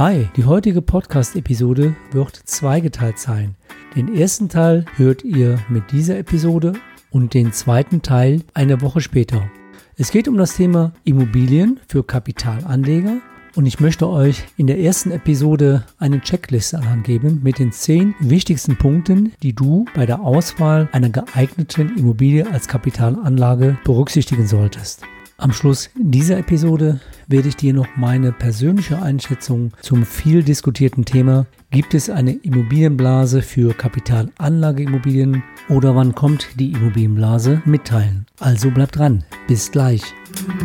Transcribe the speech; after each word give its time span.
Hi, 0.00 0.30
die 0.34 0.46
heutige 0.46 0.80
Podcast-Episode 0.80 1.94
wird 2.12 2.34
zweigeteilt 2.34 3.18
sein. 3.18 3.54
Den 3.94 4.16
ersten 4.16 4.48
Teil 4.48 4.86
hört 4.96 5.24
ihr 5.24 5.58
mit 5.68 5.92
dieser 5.92 6.16
Episode 6.16 6.72
und 7.10 7.34
den 7.34 7.52
zweiten 7.52 8.00
Teil 8.00 8.40
eine 8.54 8.80
Woche 8.80 9.02
später. 9.02 9.50
Es 9.98 10.10
geht 10.10 10.26
um 10.26 10.38
das 10.38 10.56
Thema 10.56 10.94
Immobilien 11.04 11.80
für 11.86 12.02
Kapitalanleger 12.02 13.18
und 13.56 13.66
ich 13.66 13.78
möchte 13.78 14.08
euch 14.08 14.44
in 14.56 14.68
der 14.68 14.78
ersten 14.78 15.10
Episode 15.10 15.84
eine 15.98 16.22
Checkliste 16.22 16.78
angeben 16.78 17.40
mit 17.44 17.58
den 17.58 17.70
zehn 17.70 18.14
wichtigsten 18.20 18.78
Punkten, 18.78 19.34
die 19.42 19.52
du 19.52 19.84
bei 19.94 20.06
der 20.06 20.22
Auswahl 20.22 20.88
einer 20.92 21.10
geeigneten 21.10 21.94
Immobilie 21.98 22.50
als 22.50 22.68
Kapitalanlage 22.68 23.76
berücksichtigen 23.84 24.46
solltest. 24.46 25.02
Am 25.40 25.54
Schluss 25.54 25.88
dieser 25.96 26.36
Episode 26.36 27.00
werde 27.26 27.48
ich 27.48 27.56
dir 27.56 27.72
noch 27.72 27.86
meine 27.96 28.30
persönliche 28.30 29.00
Einschätzung 29.00 29.72
zum 29.80 30.04
viel 30.04 30.42
diskutierten 30.42 31.06
Thema 31.06 31.46
Gibt 31.70 31.94
es 31.94 32.10
eine 32.10 32.32
Immobilienblase 32.32 33.40
für 33.40 33.72
Kapitalanlageimmobilien 33.72 35.42
oder 35.70 35.96
wann 35.96 36.14
kommt 36.14 36.46
die 36.56 36.72
Immobilienblase 36.72 37.62
mitteilen? 37.64 38.26
Also 38.38 38.70
bleibt 38.70 38.98
dran. 38.98 39.24
Bis 39.46 39.70
gleich. 39.70 40.02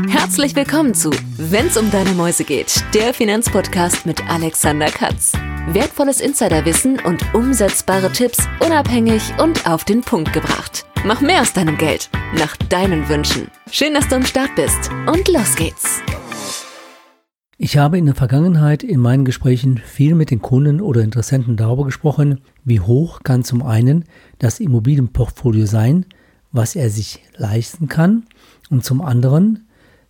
Herzlich 0.09 0.55
willkommen 0.57 0.93
zu 0.93 1.11
Wenn's 1.37 1.77
um 1.77 1.89
deine 1.89 2.11
Mäuse 2.11 2.43
geht, 2.43 2.83
der 2.93 3.13
Finanzpodcast 3.13 4.05
mit 4.05 4.27
Alexander 4.29 4.87
Katz. 4.87 5.33
Wertvolles 5.67 6.21
Insiderwissen 6.21 6.99
und 6.99 7.33
umsetzbare 7.33 8.11
Tipps 8.11 8.37
unabhängig 8.63 9.33
und 9.41 9.67
auf 9.67 9.83
den 9.83 10.01
Punkt 10.01 10.31
gebracht. 10.31 10.85
Mach 11.05 11.21
mehr 11.21 11.41
aus 11.41 11.53
deinem 11.53 11.75
Geld, 11.77 12.11
nach 12.37 12.55
deinen 12.55 13.09
Wünschen. 13.09 13.47
Schön, 13.71 13.95
dass 13.95 14.07
du 14.07 14.15
am 14.15 14.25
Start 14.25 14.55
bist 14.55 14.91
und 15.11 15.27
los 15.27 15.55
geht's. 15.55 16.01
Ich 17.57 17.77
habe 17.77 17.97
in 17.97 18.05
der 18.05 18.13
Vergangenheit 18.13 18.83
in 18.83 18.99
meinen 18.99 19.25
Gesprächen 19.25 19.79
viel 19.79 20.13
mit 20.13 20.29
den 20.29 20.39
Kunden 20.39 20.81
oder 20.81 21.01
Interessenten 21.01 21.57
darüber 21.57 21.85
gesprochen, 21.85 22.41
wie 22.63 22.79
hoch 22.79 23.21
kann 23.23 23.43
zum 23.43 23.63
einen 23.63 24.05
das 24.37 24.59
Immobilienportfolio 24.59 25.65
sein, 25.65 26.05
was 26.51 26.75
er 26.75 26.91
sich 26.91 27.23
leisten 27.37 27.87
kann, 27.87 28.25
und 28.69 28.85
zum 28.85 29.01
anderen, 29.01 29.64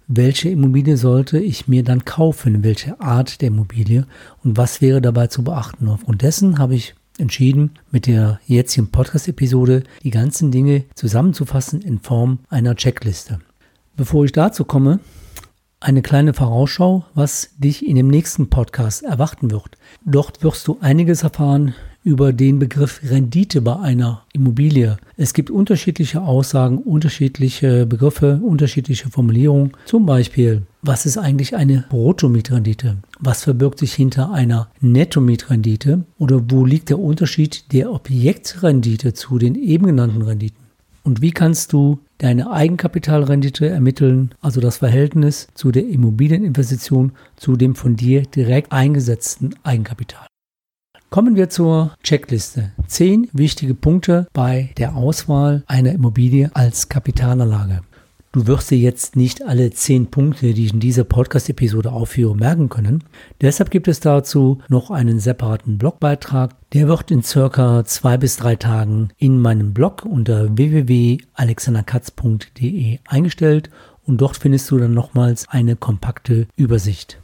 welche 0.07 0.49
Immobilie 0.49 0.97
sollte 0.97 1.39
ich 1.39 1.67
mir 1.67 1.83
dann 1.83 2.05
kaufen, 2.05 2.63
welche 2.63 2.99
Art 2.99 3.41
der 3.41 3.47
Immobilie 3.47 4.05
und 4.43 4.57
was 4.57 4.81
wäre 4.81 5.01
dabei 5.01 5.27
zu 5.27 5.43
beachten. 5.43 5.87
Aufgrund 5.87 6.21
dessen 6.21 6.59
habe 6.59 6.75
ich 6.75 6.95
entschieden, 7.17 7.71
mit 7.91 8.07
der 8.07 8.39
jetzigen 8.45 8.91
Podcast-Episode 8.91 9.83
die 10.03 10.11
ganzen 10.11 10.51
Dinge 10.51 10.83
zusammenzufassen 10.95 11.81
in 11.81 11.99
Form 11.99 12.39
einer 12.49 12.75
Checkliste. 12.75 13.39
Bevor 13.95 14.25
ich 14.25 14.31
dazu 14.31 14.65
komme, 14.65 14.99
eine 15.79 16.01
kleine 16.01 16.33
Vorausschau, 16.33 17.05
was 17.13 17.51
dich 17.57 17.85
in 17.85 17.95
dem 17.95 18.07
nächsten 18.07 18.49
Podcast 18.49 19.03
erwarten 19.03 19.51
wird. 19.51 19.77
Dort 20.03 20.43
wirst 20.43 20.67
du 20.67 20.77
einiges 20.81 21.23
erfahren 21.23 21.75
über 22.05 22.31
den 22.31 22.59
Begriff 22.59 23.01
Rendite 23.03 23.61
bei 23.61 23.77
einer 23.77 24.21
Immobilie. 24.31 24.97
Es 25.17 25.33
gibt 25.33 25.49
unterschiedliche 25.49 26.21
Aussagen, 26.21 26.77
unterschiedliche 26.77 27.87
Begriffe, 27.87 28.39
unterschiedliche 28.43 29.09
Formulierungen. 29.09 29.71
Zum 29.85 30.05
Beispiel, 30.05 30.61
was 30.83 31.07
ist 31.07 31.17
eigentlich 31.17 31.55
eine 31.55 31.83
Bruttomietrendite? 31.89 32.97
Was 33.19 33.43
verbirgt 33.43 33.79
sich 33.79 33.93
hinter 33.93 34.31
einer 34.31 34.69
Nettomietrendite? 34.81 36.03
Oder 36.19 36.41
wo 36.47 36.63
liegt 36.63 36.89
der 36.89 36.99
Unterschied 36.99 37.73
der 37.73 37.91
Objektrendite 37.91 39.13
zu 39.13 39.39
den 39.39 39.55
eben 39.55 39.87
genannten 39.87 40.21
Renditen? 40.21 40.63
Und 41.03 41.21
wie 41.21 41.31
kannst 41.31 41.73
du 41.73 41.99
deine 42.19 42.51
Eigenkapitalrendite 42.51 43.67
ermitteln, 43.67 44.31
also 44.41 44.61
das 44.61 44.77
Verhältnis 44.77 45.47
zu 45.55 45.71
der 45.71 45.87
Immobilieninvestition 45.87 47.13
zu 47.35 47.55
dem 47.55 47.73
von 47.73 47.95
dir 47.95 48.23
direkt 48.23 48.71
eingesetzten 48.71 49.55
Eigenkapital? 49.63 50.27
Kommen 51.15 51.37
wir 51.37 51.49
zur 51.49 51.95
Checkliste. 52.03 52.73
Zehn 52.87 53.29
wichtige 53.31 53.73
Punkte 53.73 54.27
bei 54.33 54.71
der 54.77 54.97
Auswahl 54.97 55.63
einer 55.65 55.93
Immobilie 55.93 56.51
als 56.53 56.89
Kapitalanlage. 56.89 57.79
Du 58.33 58.47
wirst 58.47 58.69
dir 58.69 58.77
jetzt 58.77 59.15
nicht 59.15 59.41
alle 59.41 59.71
zehn 59.71 60.07
Punkte, 60.07 60.53
die 60.53 60.65
ich 60.65 60.73
in 60.73 60.81
dieser 60.81 61.05
Podcast-Episode 61.05 61.93
aufführe, 61.93 62.35
merken 62.35 62.67
können. 62.67 63.05
Deshalb 63.39 63.71
gibt 63.71 63.87
es 63.87 64.01
dazu 64.01 64.59
noch 64.67 64.91
einen 64.91 65.21
separaten 65.21 65.77
Blogbeitrag. 65.77 66.51
Der 66.73 66.89
wird 66.89 67.11
in 67.11 67.23
circa 67.23 67.85
zwei 67.85 68.17
bis 68.17 68.35
drei 68.35 68.57
Tagen 68.57 69.07
in 69.17 69.39
meinem 69.39 69.73
Blog 69.73 70.03
unter 70.03 70.57
www.alexanderkatz.de 70.57 72.99
eingestellt 73.05 73.69
und 74.03 74.19
dort 74.19 74.35
findest 74.35 74.69
du 74.69 74.79
dann 74.79 74.93
nochmals 74.93 75.47
eine 75.47 75.77
kompakte 75.77 76.47
Übersicht. 76.57 77.21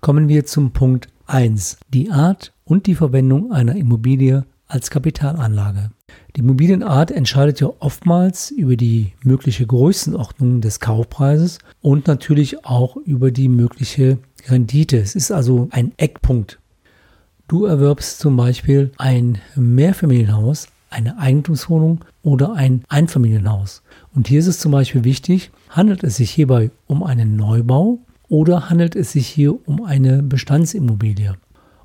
Kommen 0.00 0.26
wir 0.26 0.44
zum 0.44 0.72
Punkt 0.72 1.08
1. 1.28 1.78
Die 1.92 2.10
Art 2.10 2.52
und 2.68 2.86
die 2.86 2.94
Verwendung 2.94 3.50
einer 3.50 3.74
Immobilie 3.74 4.44
als 4.66 4.90
Kapitalanlage. 4.90 5.90
Die 6.36 6.40
Immobilienart 6.40 7.10
entscheidet 7.10 7.60
ja 7.60 7.70
oftmals 7.80 8.50
über 8.50 8.76
die 8.76 9.12
mögliche 9.24 9.66
Größenordnung 9.66 10.60
des 10.60 10.78
Kaufpreises 10.78 11.58
und 11.80 12.06
natürlich 12.06 12.66
auch 12.66 12.96
über 12.96 13.30
die 13.30 13.48
mögliche 13.48 14.18
Rendite. 14.46 14.98
Es 14.98 15.14
ist 15.14 15.32
also 15.32 15.68
ein 15.70 15.92
Eckpunkt. 15.96 16.58
Du 17.48 17.64
erwirbst 17.64 18.18
zum 18.18 18.36
Beispiel 18.36 18.92
ein 18.98 19.38
Mehrfamilienhaus, 19.56 20.68
eine 20.90 21.18
Eigentumswohnung 21.18 22.04
oder 22.22 22.52
ein 22.52 22.84
Einfamilienhaus. 22.88 23.82
Und 24.14 24.28
hier 24.28 24.40
ist 24.40 24.46
es 24.46 24.58
zum 24.58 24.72
Beispiel 24.72 25.04
wichtig, 25.04 25.50
handelt 25.70 26.04
es 26.04 26.16
sich 26.16 26.30
hierbei 26.30 26.70
um 26.86 27.02
einen 27.02 27.36
Neubau 27.36 28.00
oder 28.28 28.68
handelt 28.68 28.94
es 28.94 29.12
sich 29.12 29.26
hier 29.26 29.66
um 29.66 29.84
eine 29.84 30.22
Bestandsimmobilie? 30.22 31.36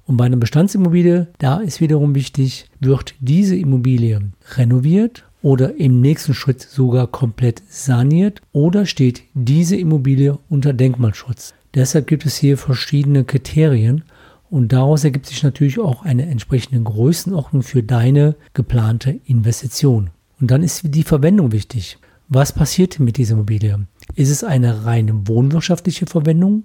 Und 0.06 0.18
bei 0.18 0.26
einer 0.26 0.38
Bestandsimmobilie, 0.38 1.28
da 1.38 1.60
ist 1.60 1.80
wiederum 1.80 2.14
wichtig, 2.16 2.70
wird 2.80 3.16
diese 3.20 3.56
Immobilie 3.56 4.20
renoviert 4.56 5.24
oder 5.42 5.76
im 5.76 6.02
nächsten 6.02 6.34
Schritt 6.34 6.62
sogar 6.62 7.08
komplett 7.08 7.62
saniert 7.70 8.42
oder 8.52 8.86
steht 8.86 9.24
diese 9.34 9.76
Immobilie 9.78 10.38
unter 10.50 10.74
Denkmalschutz. 10.74 11.54
Deshalb 11.74 12.08
gibt 12.08 12.26
es 12.26 12.38
hier 12.38 12.58
verschiedene 12.58 13.24
Kriterien 13.24 14.04
und 14.50 14.74
daraus 14.74 15.04
ergibt 15.04 15.26
sich 15.26 15.42
natürlich 15.42 15.80
auch 15.80 16.04
eine 16.04 16.28
entsprechende 16.28 16.82
Größenordnung 16.82 17.64
für 17.64 17.82
deine 17.82 18.36
geplante 18.54 19.20
Investition. 19.26 20.12
Und 20.40 20.52
dann 20.52 20.64
ist 20.64 20.82
die 20.84 21.04
Verwendung 21.04 21.52
wichtig. 21.52 21.98
Was 22.30 22.52
passiert 22.52 23.00
mit 23.00 23.18
dieser 23.18 23.34
Immobilie? 23.34 23.88
Ist 24.16 24.30
es 24.30 24.44
eine 24.44 24.86
reine 24.86 25.28
wohnwirtschaftliche 25.28 26.06
Verwendung? 26.06 26.64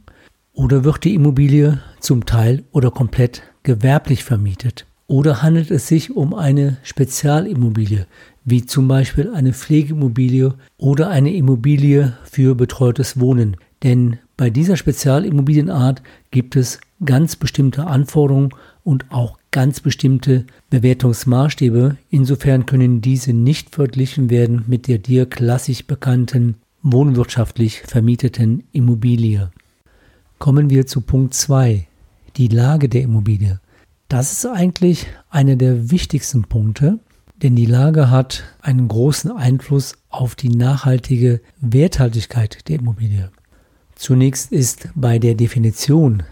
Oder 0.59 0.83
wird 0.83 1.05
die 1.05 1.15
Immobilie 1.15 1.79
zum 2.01 2.27
Teil 2.27 2.65
oder 2.73 2.91
komplett 2.91 3.45
gewerblich 3.63 4.25
vermietet? 4.25 4.87
Oder 5.07 5.41
handelt 5.41 5.71
es 5.71 5.87
sich 5.87 6.17
um 6.17 6.35
eine 6.35 6.79
Spezialimmobilie, 6.83 8.09
wie 8.45 8.67
zum 8.67 8.89
Beispiel 8.89 9.31
eine 9.33 9.53
Pflegeimmobilie 9.53 10.55
oder 10.77 11.11
eine 11.11 11.33
Immobilie 11.33 12.19
für 12.25 12.57
betreutes 12.57 13.21
Wohnen? 13.21 13.57
Denn 13.85 14.19
bei 14.37 14.51
dieser 14.51 14.77
Spezialimmobilienart 14.77 16.03
gibt 16.33 16.57
es 16.57 16.81
ganz 17.05 17.37
bestimmte 17.37 17.87
Anforderungen 17.87 18.51
und 18.83 19.13
auch 19.13 19.39
ganz 19.53 19.79
bestimmte 19.79 20.45
Bewertungsmaßstäbe. 20.71 21.99
Insofern 22.11 22.67
können 22.67 23.01
diese 23.01 23.33
nicht 23.33 23.77
verglichen 23.77 24.29
werden 24.29 24.65
mit 24.67 24.89
der 24.89 24.99
dir 24.99 25.27
klassisch 25.27 25.87
bekannten 25.87 26.57
wohnwirtschaftlich 26.83 27.83
vermieteten 27.87 28.65
Immobilie. 28.73 29.53
Kommen 30.39 30.71
wir 30.71 30.87
zu 30.87 31.01
Punkt 31.01 31.35
2, 31.35 31.89
die 32.37 32.47
Lage 32.47 32.89
der 32.89 33.03
Immobilie. 33.03 33.59
Das 34.09 34.31
ist 34.31 34.47
eigentlich 34.47 35.09
einer 35.31 35.57
der 35.57 35.91
wichtigsten 35.91 36.45
Punkte, 36.45 37.01
denn 37.43 37.57
die 37.57 37.67
Lage 37.67 38.09
hat 38.09 38.45
einen 38.63 38.87
großen 38.87 39.33
Einfluss 39.33 39.95
auf 40.11 40.37
die 40.37 40.51
nachhaltige 40.51 41.41
Werthaltigkeit 41.61 42.69
der 42.69 42.79
Immobilie. 42.79 43.31
Zunächst 43.97 44.53
ist 44.53 44.89
bei 44.95 45.19
der 45.19 45.35
Definition 45.35 46.23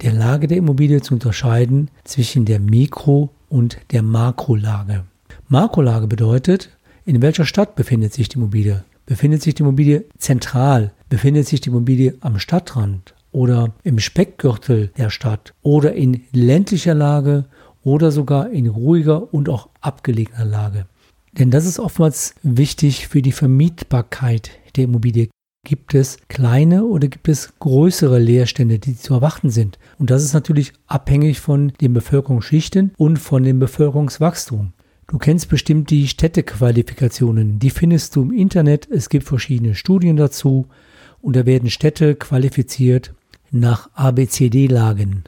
der 0.00 0.12
Lage 0.12 0.46
der 0.46 0.58
Immobilie 0.58 1.00
zu 1.00 1.14
unterscheiden 1.14 1.90
zwischen 2.04 2.44
der 2.44 2.60
Mikro- 2.60 3.30
und 3.48 3.78
der 3.90 4.02
Makrolage. 4.02 5.06
Makrolage 5.48 6.06
bedeutet, 6.06 6.70
in 7.04 7.20
welcher 7.20 7.44
Stadt 7.44 7.74
befindet 7.74 8.14
sich 8.14 8.28
die 8.28 8.36
Immobilie? 8.36 8.84
Befindet 9.06 9.42
sich 9.42 9.56
die 9.56 9.62
Immobilie 9.62 10.04
zentral? 10.18 10.92
Befindet 11.08 11.48
sich 11.48 11.60
die 11.60 11.70
Immobilie 11.70 12.14
am 12.20 12.38
Stadtrand? 12.38 13.15
Oder 13.36 13.74
im 13.84 13.98
Speckgürtel 13.98 14.90
der 14.96 15.10
Stadt 15.10 15.52
oder 15.60 15.92
in 15.92 16.22
ländlicher 16.32 16.94
Lage 16.94 17.44
oder 17.84 18.10
sogar 18.10 18.48
in 18.48 18.66
ruhiger 18.66 19.34
und 19.34 19.50
auch 19.50 19.68
abgelegener 19.82 20.46
Lage. 20.46 20.86
Denn 21.38 21.50
das 21.50 21.66
ist 21.66 21.78
oftmals 21.78 22.34
wichtig 22.42 23.08
für 23.08 23.20
die 23.20 23.32
Vermietbarkeit 23.32 24.52
der 24.74 24.84
Immobilie. 24.84 25.28
Gibt 25.66 25.94
es 25.94 26.16
kleine 26.28 26.84
oder 26.84 27.08
gibt 27.08 27.28
es 27.28 27.52
größere 27.58 28.18
Leerstände, 28.18 28.78
die 28.78 28.96
zu 28.96 29.12
erwarten 29.12 29.50
sind? 29.50 29.78
Und 29.98 30.08
das 30.10 30.24
ist 30.24 30.32
natürlich 30.32 30.72
abhängig 30.86 31.40
von 31.40 31.72
den 31.82 31.92
Bevölkerungsschichten 31.92 32.92
und 32.96 33.18
von 33.18 33.42
dem 33.42 33.58
Bevölkerungswachstum. 33.58 34.72
Du 35.08 35.18
kennst 35.18 35.50
bestimmt 35.50 35.90
die 35.90 36.08
Städtequalifikationen. 36.08 37.58
Die 37.58 37.70
findest 37.70 38.16
du 38.16 38.22
im 38.22 38.32
Internet. 38.32 38.88
Es 38.90 39.10
gibt 39.10 39.26
verschiedene 39.26 39.74
Studien 39.74 40.16
dazu. 40.16 40.68
Und 41.20 41.36
da 41.36 41.44
werden 41.44 41.68
Städte 41.68 42.14
qualifiziert 42.14 43.12
nach 43.50 43.90
ABCD-Lagen. 43.94 45.24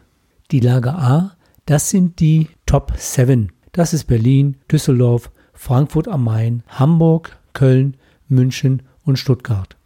Die 0.50 0.60
Lage 0.60 0.94
A, 0.94 1.32
das 1.66 1.90
sind 1.90 2.20
die 2.20 2.48
Top 2.66 2.92
7. 2.96 3.52
Das 3.72 3.92
ist 3.92 4.04
Berlin, 4.04 4.56
Düsseldorf, 4.70 5.30
Frankfurt 5.52 6.08
am 6.08 6.24
Main, 6.24 6.62
Hamburg, 6.68 7.38
Köln, 7.52 7.96
München 8.28 8.82
und 9.04 9.18
Stuttgart. 9.18 9.76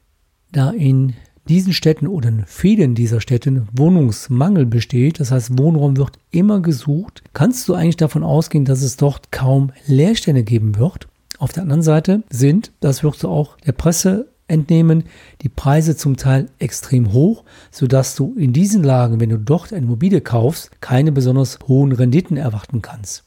Da 0.53 0.71
in 0.71 1.15
diesen 1.49 1.73
Städten 1.73 2.07
oder 2.07 2.29
in 2.29 2.45
vielen 2.47 2.95
dieser 2.95 3.21
Städten 3.21 3.69
Wohnungsmangel 3.73 4.67
besteht, 4.67 5.19
das 5.19 5.31
heißt 5.31 5.59
Wohnraum 5.59 5.97
wird 5.97 6.19
immer 6.31 6.61
gesucht, 6.61 7.23
kannst 7.33 7.69
du 7.69 7.75
eigentlich 7.75 7.97
davon 7.97 8.23
ausgehen, 8.23 8.65
dass 8.65 8.83
es 8.83 8.97
dort 8.97 9.33
kaum 9.33 9.73
Leerstände 9.87 10.45
geben 10.45 10.77
wird. 10.77 11.09
Auf 11.39 11.53
der 11.53 11.65
anderen 11.65 11.83
Seite 11.83 12.23
sind, 12.31 12.73
das 12.81 13.03
wirst 13.03 13.23
du 13.25 13.29
auch 13.29 13.57
der 13.59 13.73
Presse 13.73 14.32
entnehmen, 14.53 15.05
die 15.41 15.49
Preise 15.49 15.97
zum 15.97 16.17
Teil 16.17 16.49
extrem 16.59 17.13
hoch, 17.13 17.45
sodass 17.71 18.15
du 18.15 18.35
in 18.37 18.53
diesen 18.53 18.85
Lagen, 18.85 19.19
wenn 19.19 19.31
du 19.31 19.39
dort 19.39 19.73
eine 19.73 19.87
Immobilie 19.87 20.21
kaufst, 20.21 20.71
keine 20.81 21.11
besonders 21.11 21.59
hohen 21.67 21.93
Renditen 21.93 22.37
erwarten 22.37 22.83
kannst. 22.83 23.25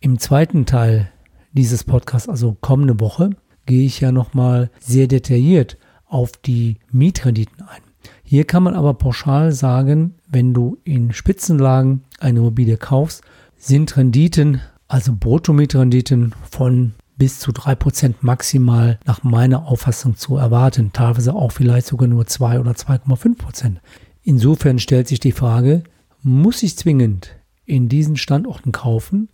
Im 0.00 0.18
zweiten 0.18 0.66
Teil 0.66 1.10
dieses 1.52 1.82
Podcasts, 1.82 2.28
also 2.28 2.56
kommende 2.60 3.00
Woche, 3.00 3.30
gehe 3.66 3.84
ich 3.84 4.00
ja 4.00 4.12
nochmal 4.12 4.70
sehr 4.78 5.08
detailliert 5.08 5.76
auf 6.06 6.32
die 6.36 6.76
Mietrenditen 6.92 7.62
ein. 7.62 7.82
Hier 8.22 8.44
kann 8.44 8.62
man 8.62 8.74
aber 8.74 8.94
pauschal 8.94 9.52
sagen, 9.52 10.14
wenn 10.28 10.54
du 10.54 10.78
in 10.84 11.12
Spitzenlagen 11.12 12.04
eine 12.20 12.38
Immobilie 12.38 12.76
kaufst, 12.76 13.22
sind 13.56 13.96
Renditen, 13.96 14.60
also 14.86 15.12
Bruttomietrenditen 15.18 16.34
von 16.50 16.94
bis 17.18 17.40
zu 17.40 17.50
3% 17.50 18.14
maximal 18.20 18.98
nach 19.04 19.24
meiner 19.24 19.66
Auffassung 19.66 20.16
zu 20.16 20.36
erwarten. 20.36 20.92
Teilweise 20.92 21.34
auch 21.34 21.52
vielleicht 21.52 21.86
sogar 21.88 22.08
nur 22.08 22.26
2 22.26 22.60
oder 22.60 22.72
2,5%. 22.72 23.76
Insofern 24.22 24.78
stellt 24.78 25.08
sich 25.08 25.20
die 25.20 25.32
Frage, 25.32 25.82
muss 26.22 26.62
ich 26.62 26.76
zwingend 26.76 27.36
in 27.64 27.88
diesen 27.88 28.16
Standorten 28.16 28.72
kaufen 28.72 29.28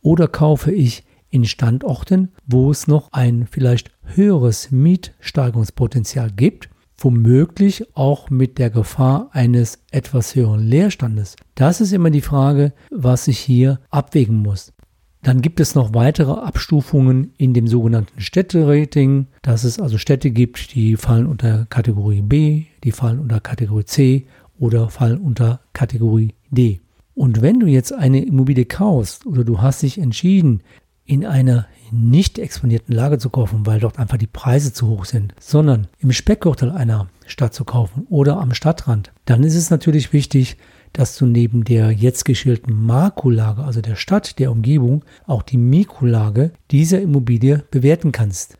oder 0.00 0.28
kaufe 0.28 0.72
ich 0.72 1.04
in 1.30 1.44
Standorten, 1.44 2.32
wo 2.46 2.70
es 2.70 2.86
noch 2.86 3.12
ein 3.12 3.46
vielleicht 3.50 3.90
höheres 4.04 4.70
Mietsteigerungspotenzial 4.70 6.30
gibt, 6.30 6.70
womöglich 6.98 7.94
auch 7.96 8.30
mit 8.30 8.58
der 8.58 8.70
Gefahr 8.70 9.28
eines 9.32 9.82
etwas 9.90 10.34
höheren 10.34 10.60
Leerstandes. 10.60 11.36
Das 11.54 11.80
ist 11.80 11.92
immer 11.92 12.10
die 12.10 12.22
Frage, 12.22 12.72
was 12.90 13.28
ich 13.28 13.38
hier 13.38 13.80
abwägen 13.90 14.36
muss. 14.36 14.72
Dann 15.26 15.42
gibt 15.42 15.58
es 15.58 15.74
noch 15.74 15.92
weitere 15.92 16.30
Abstufungen 16.30 17.32
in 17.36 17.52
dem 17.52 17.66
sogenannten 17.66 18.20
Städterating, 18.20 19.26
dass 19.42 19.64
es 19.64 19.80
also 19.80 19.98
Städte 19.98 20.30
gibt, 20.30 20.72
die 20.76 20.94
fallen 20.96 21.26
unter 21.26 21.66
Kategorie 21.68 22.22
B, 22.22 22.66
die 22.84 22.92
fallen 22.92 23.18
unter 23.18 23.40
Kategorie 23.40 23.86
C 23.86 24.26
oder 24.60 24.88
fallen 24.88 25.18
unter 25.18 25.58
Kategorie 25.72 26.34
D. 26.52 26.80
Und 27.16 27.42
wenn 27.42 27.58
du 27.58 27.66
jetzt 27.66 27.92
eine 27.92 28.24
Immobilie 28.24 28.66
kaufst 28.66 29.26
oder 29.26 29.42
du 29.42 29.60
hast 29.60 29.82
dich 29.82 29.98
entschieden, 29.98 30.62
in 31.04 31.26
einer 31.26 31.66
nicht 31.90 32.38
exponierten 32.38 32.94
Lage 32.94 33.18
zu 33.18 33.28
kaufen, 33.28 33.66
weil 33.66 33.80
dort 33.80 33.98
einfach 33.98 34.18
die 34.18 34.28
Preise 34.28 34.72
zu 34.72 34.86
hoch 34.86 35.06
sind, 35.06 35.34
sondern 35.40 35.88
im 35.98 36.12
Speckgürtel 36.12 36.70
einer 36.70 37.08
Stadt 37.26 37.52
zu 37.52 37.64
kaufen 37.64 38.06
oder 38.10 38.38
am 38.38 38.54
Stadtrand, 38.54 39.10
dann 39.24 39.42
ist 39.42 39.56
es 39.56 39.70
natürlich 39.70 40.12
wichtig, 40.12 40.56
dass 40.96 41.18
du 41.18 41.26
neben 41.26 41.62
der 41.62 41.90
jetzt 41.90 42.24
geschilderten 42.24 42.74
Makrolage, 42.74 43.62
also 43.62 43.82
der 43.82 43.96
Stadt, 43.96 44.38
der 44.38 44.50
Umgebung, 44.50 45.04
auch 45.26 45.42
die 45.42 45.58
Mikrolage 45.58 46.52
dieser 46.70 47.02
Immobilie 47.02 47.64
bewerten 47.70 48.12
kannst. 48.12 48.56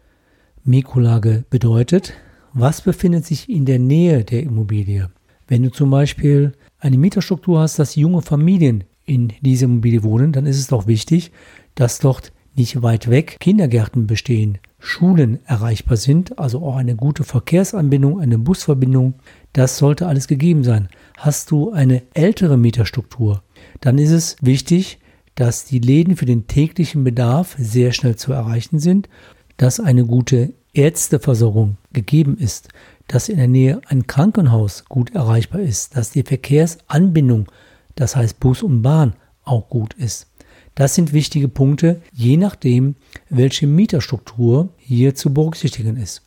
Mikrolage 0.63 1.45
bedeutet, 1.49 2.13
was 2.53 2.83
befindet 2.83 3.25
sich 3.25 3.49
in 3.49 3.65
der 3.65 3.79
Nähe 3.79 4.23
der 4.23 4.43
Immobilie? 4.43 5.09
Wenn 5.49 5.63
du 5.63 5.71
zum 5.71 5.91
Beispiel 5.91 6.53
eine 6.79 6.99
Mieterstruktur 6.99 7.61
hast, 7.61 7.79
dass 7.79 7.97
junge 7.97 8.21
Familien 8.21 8.85
in 9.07 9.33
dieser 9.41 9.65
Immobilie 9.65 10.03
wohnen, 10.03 10.33
dann 10.33 10.45
ist 10.45 10.59
es 10.59 10.67
doch 10.67 10.87
wichtig, 10.87 11.33
dass 11.75 12.01
dort 12.01 12.33
nicht 12.55 12.83
weit 12.83 13.09
weg 13.09 13.39
Kindergärten 13.41 14.07
bestehen, 14.07 14.59
Schulen 14.87 15.41
erreichbar 15.47 15.97
sind, 15.97 16.39
also 16.39 16.65
auch 16.65 16.77
eine 16.77 16.95
gute 16.95 17.25
Verkehrsanbindung, 17.25 18.21
eine 18.21 18.39
Busverbindung, 18.39 19.15
das 19.53 19.79
sollte 19.79 20.07
alles 20.07 20.29
gegeben 20.29 20.63
sein. 20.63 20.89
Hast 21.19 21.51
du 21.51 21.73
eine 21.73 22.03
ältere 22.15 22.57
Mieterstruktur, 22.57 23.43
dann 23.81 23.99
ist 23.99 24.13
es 24.13 24.37
wichtig, 24.41 25.01
dass 25.35 25.65
die 25.65 25.81
Läden 25.81 26.17
für 26.17 26.25
den 26.25 26.47
täglichen 26.47 27.03
Bedarf 27.03 27.57
sehr 27.59 27.93
schnell 27.93 28.15
zu 28.15 28.33
erreichen 28.33 28.79
sind, 28.79 29.09
dass 29.57 29.81
eine 29.81 30.07
gute 30.07 30.55
Ärzteversorgung 30.73 31.79
gegeben 31.93 32.39
ist, 32.39 32.69
dass 33.09 33.29
in 33.29 33.39
der 33.39 33.49
Nähe 33.49 33.81
ein 33.89 34.07
Krankenhaus 34.07 34.85
gut 34.85 35.15
erreichbar 35.15 35.63
ist, 35.63 35.97
dass 35.97 36.11
die 36.11 36.23
Verkehrsanbindung, 36.23 37.51
das 37.97 38.15
heißt 38.15 38.39
Bus 38.39 38.63
und 38.63 38.83
Bahn, 38.83 39.15
auch 39.45 39.69
gut 39.69 39.95
ist. 39.95 40.29
Das 40.77 40.95
sind 40.95 41.15
wichtige 41.15 41.49
Punkte, 41.49 42.03
je 42.13 42.37
nachdem, 42.37 42.97
welche 43.31 43.67
Mieterstruktur 43.67 44.69
hier 44.77 45.15
zu 45.15 45.33
berücksichtigen 45.33 45.97
ist. 45.97 46.23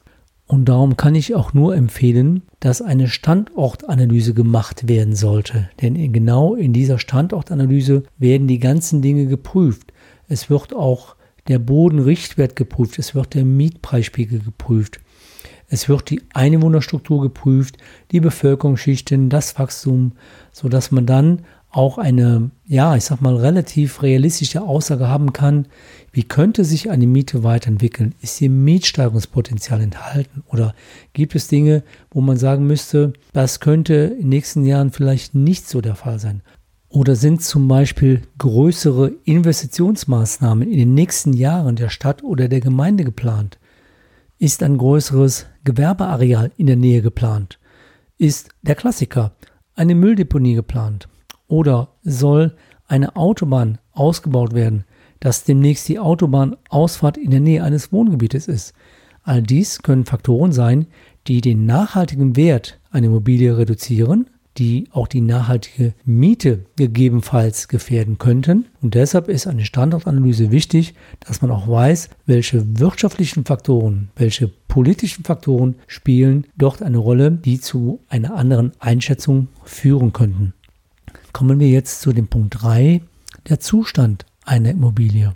Und 0.47 0.65
darum 0.65 0.97
kann 0.97 1.13
ich 1.13 1.35
auch 1.35 1.53
nur 1.53 1.75
empfehlen, 1.75 2.41
dass 2.59 2.81
eine 2.81 3.07
Standortanalyse 3.07 4.33
gemacht 4.33 4.87
werden 4.87 5.15
sollte. 5.15 5.69
Denn 5.79 6.11
genau 6.11 6.55
in 6.55 6.73
dieser 6.73 6.97
Standortanalyse 6.97 8.03
werden 8.17 8.47
die 8.47 8.57
ganzen 8.57 9.03
Dinge 9.03 9.27
geprüft. 9.27 9.93
Es 10.27 10.49
wird 10.49 10.73
auch 10.73 11.15
der 11.47 11.59
Bodenrichtwert 11.59 12.55
geprüft, 12.55 12.97
es 12.97 13.13
wird 13.13 13.35
der 13.35 13.45
Mietpreisspiegel 13.45 14.39
geprüft. 14.39 14.99
Es 15.67 15.87
wird 15.87 16.09
die 16.09 16.23
Einwohnerstruktur 16.33 17.21
geprüft, 17.21 17.77
die 18.11 18.19
Bevölkerungsschichten, 18.19 19.29
das 19.29 19.59
Wachstum, 19.59 20.13
sodass 20.51 20.89
man 20.89 21.05
dann 21.05 21.43
auch 21.71 21.97
eine, 21.97 22.49
ja, 22.65 22.95
ich 22.95 23.03
sag 23.03 23.21
mal, 23.21 23.35
relativ 23.35 24.01
realistische 24.01 24.61
Aussage 24.61 25.07
haben 25.07 25.33
kann, 25.33 25.67
wie 26.11 26.23
könnte 26.23 26.65
sich 26.65 26.89
eine 26.89 27.05
Miete 27.05 27.43
weiterentwickeln? 27.43 28.15
Ist 28.21 28.37
hier 28.37 28.49
Mietsteigerungspotenzial 28.49 29.81
enthalten? 29.81 30.43
Oder 30.47 30.73
gibt 31.13 31.35
es 31.35 31.47
Dinge, 31.47 31.83
wo 32.09 32.21
man 32.21 32.37
sagen 32.37 32.65
müsste, 32.65 33.13
das 33.33 33.59
könnte 33.59 33.93
in 33.93 34.21
den 34.21 34.29
nächsten 34.29 34.65
Jahren 34.65 34.91
vielleicht 34.91 35.35
nicht 35.35 35.67
so 35.67 35.81
der 35.81 35.95
Fall 35.95 36.19
sein? 36.19 36.41
Oder 36.89 37.15
sind 37.15 37.43
zum 37.43 37.67
Beispiel 37.67 38.23
größere 38.39 39.11
Investitionsmaßnahmen 39.23 40.71
in 40.71 40.77
den 40.77 40.93
nächsten 40.95 41.33
Jahren 41.33 41.75
der 41.75 41.89
Stadt 41.89 42.23
oder 42.23 42.47
der 42.47 42.61
Gemeinde 42.61 43.03
geplant? 43.03 43.59
Ist 44.39 44.63
ein 44.63 44.79
größeres 44.79 45.45
Gewerbeareal 45.65 46.51
in 46.57 46.65
der 46.65 46.77
Nähe 46.77 47.03
geplant? 47.03 47.59
Ist 48.17 48.49
der 48.63 48.73
Klassiker 48.73 49.33
eine 49.75 49.93
Mülldeponie 49.93 50.55
geplant? 50.55 51.07
Oder 51.49 51.89
soll 52.03 52.55
eine 52.87 53.17
Autobahn 53.17 53.79
ausgebaut 53.91 54.53
werden, 54.53 54.85
dass 55.19 55.43
demnächst 55.43 55.89
die 55.89 55.99
Autobahnausfahrt 55.99 57.17
in 57.17 57.31
der 57.31 57.41
Nähe 57.41 57.63
eines 57.63 57.91
Wohngebietes 57.91 58.47
ist? 58.47 58.73
All 59.23 59.41
dies 59.43 59.81
können 59.81 60.05
Faktoren 60.05 60.53
sein, 60.53 60.87
die 61.27 61.41
den 61.41 61.65
nachhaltigen 61.65 62.37
Wert 62.37 62.79
einer 62.91 63.07
Immobilie 63.07 63.57
reduzieren, 63.57 64.29
die 64.57 64.87
auch 64.91 65.07
die 65.07 65.21
nachhaltige 65.21 65.93
Miete 66.05 66.65
gegebenenfalls 66.75 67.67
gefährden 67.67 68.17
könnten. 68.17 68.65
Und 68.81 68.93
deshalb 68.93 69.27
ist 69.27 69.47
eine 69.47 69.65
Standortanalyse 69.65 70.51
wichtig, 70.51 70.93
dass 71.21 71.41
man 71.41 71.51
auch 71.51 71.67
weiß, 71.67 72.09
welche 72.25 72.79
wirtschaftlichen 72.79 73.45
Faktoren, 73.45 74.09
welche 74.15 74.47
politischen 74.47 75.23
Faktoren 75.23 75.75
spielen 75.87 76.45
dort 76.57 76.83
eine 76.83 76.97
Rolle, 76.97 77.31
die 77.31 77.59
zu 77.59 78.01
einer 78.09 78.35
anderen 78.35 78.73
Einschätzung 78.79 79.47
führen 79.63 80.13
könnten. 80.13 80.53
Kommen 81.33 81.59
wir 81.59 81.69
jetzt 81.69 82.01
zu 82.01 82.13
dem 82.13 82.27
Punkt 82.27 82.61
3, 82.61 83.01
der 83.47 83.59
Zustand 83.59 84.25
einer 84.45 84.71
Immobilie. 84.71 85.33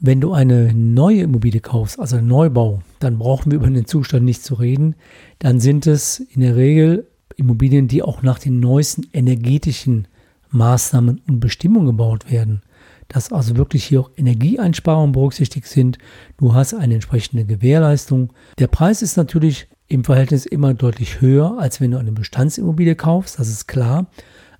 Wenn 0.00 0.20
du 0.20 0.32
eine 0.32 0.74
neue 0.74 1.22
Immobilie 1.22 1.60
kaufst, 1.60 1.98
also 1.98 2.16
einen 2.16 2.28
Neubau, 2.28 2.82
dann 3.00 3.18
brauchen 3.18 3.50
wir 3.50 3.56
über 3.56 3.70
den 3.70 3.86
Zustand 3.86 4.24
nicht 4.24 4.44
zu 4.44 4.54
reden. 4.54 4.96
Dann 5.38 5.60
sind 5.60 5.86
es 5.86 6.20
in 6.20 6.42
der 6.42 6.56
Regel 6.56 7.06
Immobilien, 7.36 7.88
die 7.88 8.02
auch 8.02 8.22
nach 8.22 8.38
den 8.38 8.60
neuesten 8.60 9.06
energetischen 9.12 10.06
Maßnahmen 10.50 11.22
und 11.26 11.40
Bestimmungen 11.40 11.86
gebaut 11.86 12.30
werden. 12.30 12.62
Dass 13.08 13.32
also 13.32 13.56
wirklich 13.56 13.84
hier 13.84 14.00
auch 14.00 14.10
Energieeinsparungen 14.16 15.12
berücksichtigt 15.12 15.66
sind. 15.66 15.98
Du 16.36 16.54
hast 16.54 16.74
eine 16.74 16.94
entsprechende 16.94 17.44
Gewährleistung. 17.44 18.32
Der 18.58 18.66
Preis 18.66 19.02
ist 19.02 19.16
natürlich 19.16 19.68
im 19.88 20.04
Verhältnis 20.04 20.46
immer 20.46 20.74
deutlich 20.74 21.20
höher, 21.20 21.58
als 21.58 21.80
wenn 21.80 21.90
du 21.90 21.98
eine 21.98 22.12
Bestandsimmobilie 22.12 22.94
kaufst, 22.94 23.38
das 23.38 23.48
ist 23.48 23.68
klar 23.68 24.06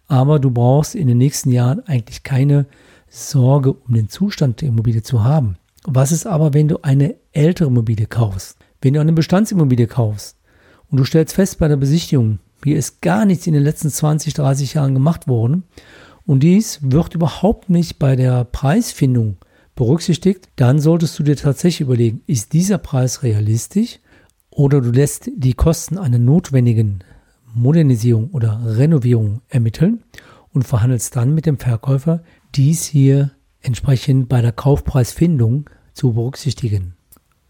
aber 0.09 0.39
du 0.39 0.51
brauchst 0.51 0.95
in 0.95 1.07
den 1.07 1.19
nächsten 1.19 1.51
Jahren 1.51 1.81
eigentlich 1.87 2.23
keine 2.23 2.67
Sorge 3.09 3.73
um 3.73 3.95
den 3.95 4.09
Zustand 4.09 4.61
der 4.61 4.69
Immobilie 4.69 5.03
zu 5.03 5.25
haben. 5.25 5.57
Was 5.85 6.13
ist 6.13 6.27
aber, 6.27 6.55
wenn 6.55 6.69
du 6.69 6.79
eine 6.83 7.17
ältere 7.33 7.69
Immobilie 7.69 8.07
kaufst? 8.07 8.59
Wenn 8.81 8.95
du 8.95 9.01
eine 9.01 9.13
Bestandsimmobilie 9.13 9.87
kaufst 9.87 10.37
und 10.91 10.99
du 10.99 11.05
stellst 11.05 11.35
fest 11.35 11.59
bei 11.59 11.69
der 11.69 11.77
Besichtigung, 11.77 12.39
hier 12.65 12.77
ist 12.77 13.03
gar 13.03 13.25
nichts 13.25 13.47
in 13.47 13.55
den 13.55 13.63
letzten 13.63 13.91
20, 13.91 14.35
30 14.35 14.75
Jahren 14.75 14.95
gemacht 14.95 15.29
worden 15.29 15.65
und 16.27 16.43
dies 16.43 16.81
wird 16.83 17.15
überhaupt 17.15 17.71
nicht 17.71 17.99
bei 17.99 18.17
der 18.17 18.45
Preisfindung 18.45 19.37
berücksichtigt, 19.75 20.49
dann 20.57 20.81
solltest 20.81 21.19
du 21.19 21.23
dir 21.23 21.37
tatsächlich 21.37 21.83
überlegen, 21.83 22.23
ist 22.27 22.53
dieser 22.53 22.79
Preis 22.79 23.23
realistisch 23.23 23.99
oder 24.51 24.81
du 24.81 24.91
lässt 24.91 25.31
die 25.37 25.55
Kosten 25.55 25.99
einer 25.99 26.19
notwendigen 26.19 27.05
Modernisierung 27.55 28.31
oder 28.31 28.61
Renovierung 28.65 29.41
ermitteln 29.49 30.03
und 30.53 30.65
verhandelst 30.65 31.17
dann 31.17 31.35
mit 31.35 31.47
dem 31.47 31.59
Verkäufer, 31.59 32.23
dies 32.55 32.85
hier 32.85 33.33
entsprechend 33.61 34.29
bei 34.29 34.41
der 34.43 34.53
Kaufpreisfindung 34.53 35.71
zu 35.93 36.13
berücksichtigen. 36.13 36.95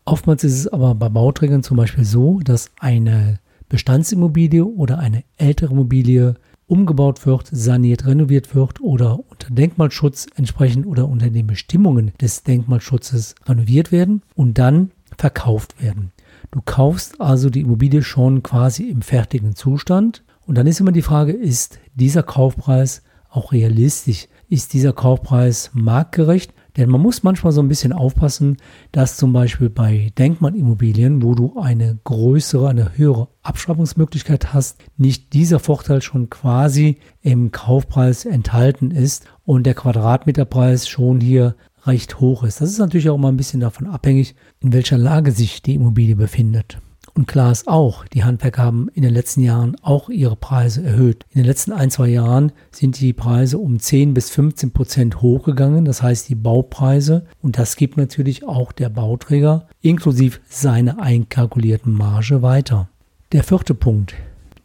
Oftmals 0.04 0.44
ist 0.44 0.58
es 0.58 0.68
aber 0.68 0.94
bei 0.94 1.08
Bauträgern 1.08 1.62
zum 1.62 1.76
Beispiel 1.76 2.04
so, 2.04 2.40
dass 2.40 2.70
eine 2.78 3.40
Bestandsimmobilie 3.68 4.64
oder 4.64 4.98
eine 4.98 5.24
ältere 5.36 5.72
Immobilie 5.72 6.34
umgebaut 6.66 7.26
wird, 7.26 7.48
saniert, 7.50 8.06
renoviert 8.06 8.54
wird 8.54 8.80
oder 8.80 9.18
unter 9.30 9.50
Denkmalschutz 9.50 10.26
entsprechend 10.36 10.86
oder 10.86 11.08
unter 11.08 11.30
den 11.30 11.46
Bestimmungen 11.46 12.12
des 12.20 12.42
Denkmalschutzes 12.42 13.34
renoviert 13.46 13.92
werden 13.92 14.22
und 14.34 14.58
dann 14.58 14.90
verkauft 15.16 15.82
werden. 15.82 16.12
Du 16.50 16.60
kaufst 16.64 17.20
also 17.20 17.50
die 17.50 17.60
Immobilie 17.60 18.02
schon 18.02 18.42
quasi 18.42 18.84
im 18.84 19.02
fertigen 19.02 19.54
Zustand 19.54 20.24
und 20.46 20.56
dann 20.56 20.66
ist 20.66 20.80
immer 20.80 20.92
die 20.92 21.02
Frage, 21.02 21.32
ist 21.32 21.78
dieser 21.94 22.22
Kaufpreis 22.22 23.02
auch 23.30 23.52
realistisch? 23.52 24.28
Ist 24.48 24.72
dieser 24.72 24.92
Kaufpreis 24.92 25.70
marktgerecht? 25.72 26.52
Denn 26.76 26.90
man 26.90 27.00
muss 27.00 27.22
manchmal 27.22 27.52
so 27.52 27.60
ein 27.62 27.68
bisschen 27.68 27.92
aufpassen, 27.92 28.56
dass 28.90 29.16
zum 29.16 29.32
Beispiel 29.32 29.70
bei 29.70 30.12
Denkmalimmobilien, 30.18 31.22
wo 31.22 31.34
du 31.34 31.58
eine 31.60 31.98
größere, 32.02 32.68
eine 32.68 32.96
höhere 32.96 33.28
Abschreibungsmöglichkeit 33.42 34.52
hast, 34.52 34.82
nicht 34.96 35.32
dieser 35.34 35.60
Vorteil 35.60 36.02
schon 36.02 36.30
quasi 36.30 36.98
im 37.22 37.52
Kaufpreis 37.52 38.24
enthalten 38.24 38.90
ist 38.90 39.24
und 39.44 39.66
der 39.66 39.74
Quadratmeterpreis 39.74 40.88
schon 40.88 41.20
hier 41.20 41.54
recht 41.86 42.20
hoch 42.20 42.44
ist. 42.44 42.60
Das 42.60 42.70
ist 42.70 42.78
natürlich 42.78 43.10
auch 43.10 43.18
mal 43.18 43.28
ein 43.28 43.36
bisschen 43.36 43.60
davon 43.60 43.86
abhängig, 43.86 44.34
in 44.60 44.72
welcher 44.72 44.98
Lage 44.98 45.32
sich 45.32 45.62
die 45.62 45.74
Immobilie 45.74 46.16
befindet. 46.16 46.78
Und 47.16 47.28
klar 47.28 47.52
ist 47.52 47.68
auch, 47.68 48.04
die 48.06 48.24
Handwerker 48.24 48.62
haben 48.62 48.88
in 48.92 49.02
den 49.02 49.14
letzten 49.14 49.40
Jahren 49.40 49.76
auch 49.82 50.08
ihre 50.08 50.34
Preise 50.34 50.82
erhöht. 50.82 51.24
In 51.30 51.42
den 51.42 51.46
letzten 51.46 51.72
ein, 51.72 51.90
zwei 51.90 52.08
Jahren 52.08 52.50
sind 52.72 52.98
die 52.98 53.12
Preise 53.12 53.58
um 53.58 53.78
10 53.78 54.14
bis 54.14 54.30
15 54.30 54.72
Prozent 54.72 55.22
hochgegangen. 55.22 55.84
Das 55.84 56.02
heißt, 56.02 56.28
die 56.28 56.34
Baupreise. 56.34 57.26
Und 57.40 57.56
das 57.56 57.76
gibt 57.76 57.96
natürlich 57.96 58.44
auch 58.44 58.72
der 58.72 58.88
Bauträger 58.88 59.68
inklusive 59.80 60.40
seiner 60.48 61.00
einkalkulierten 61.00 61.92
Marge 61.92 62.42
weiter. 62.42 62.88
Der 63.30 63.44
vierte 63.44 63.74
Punkt. 63.74 64.14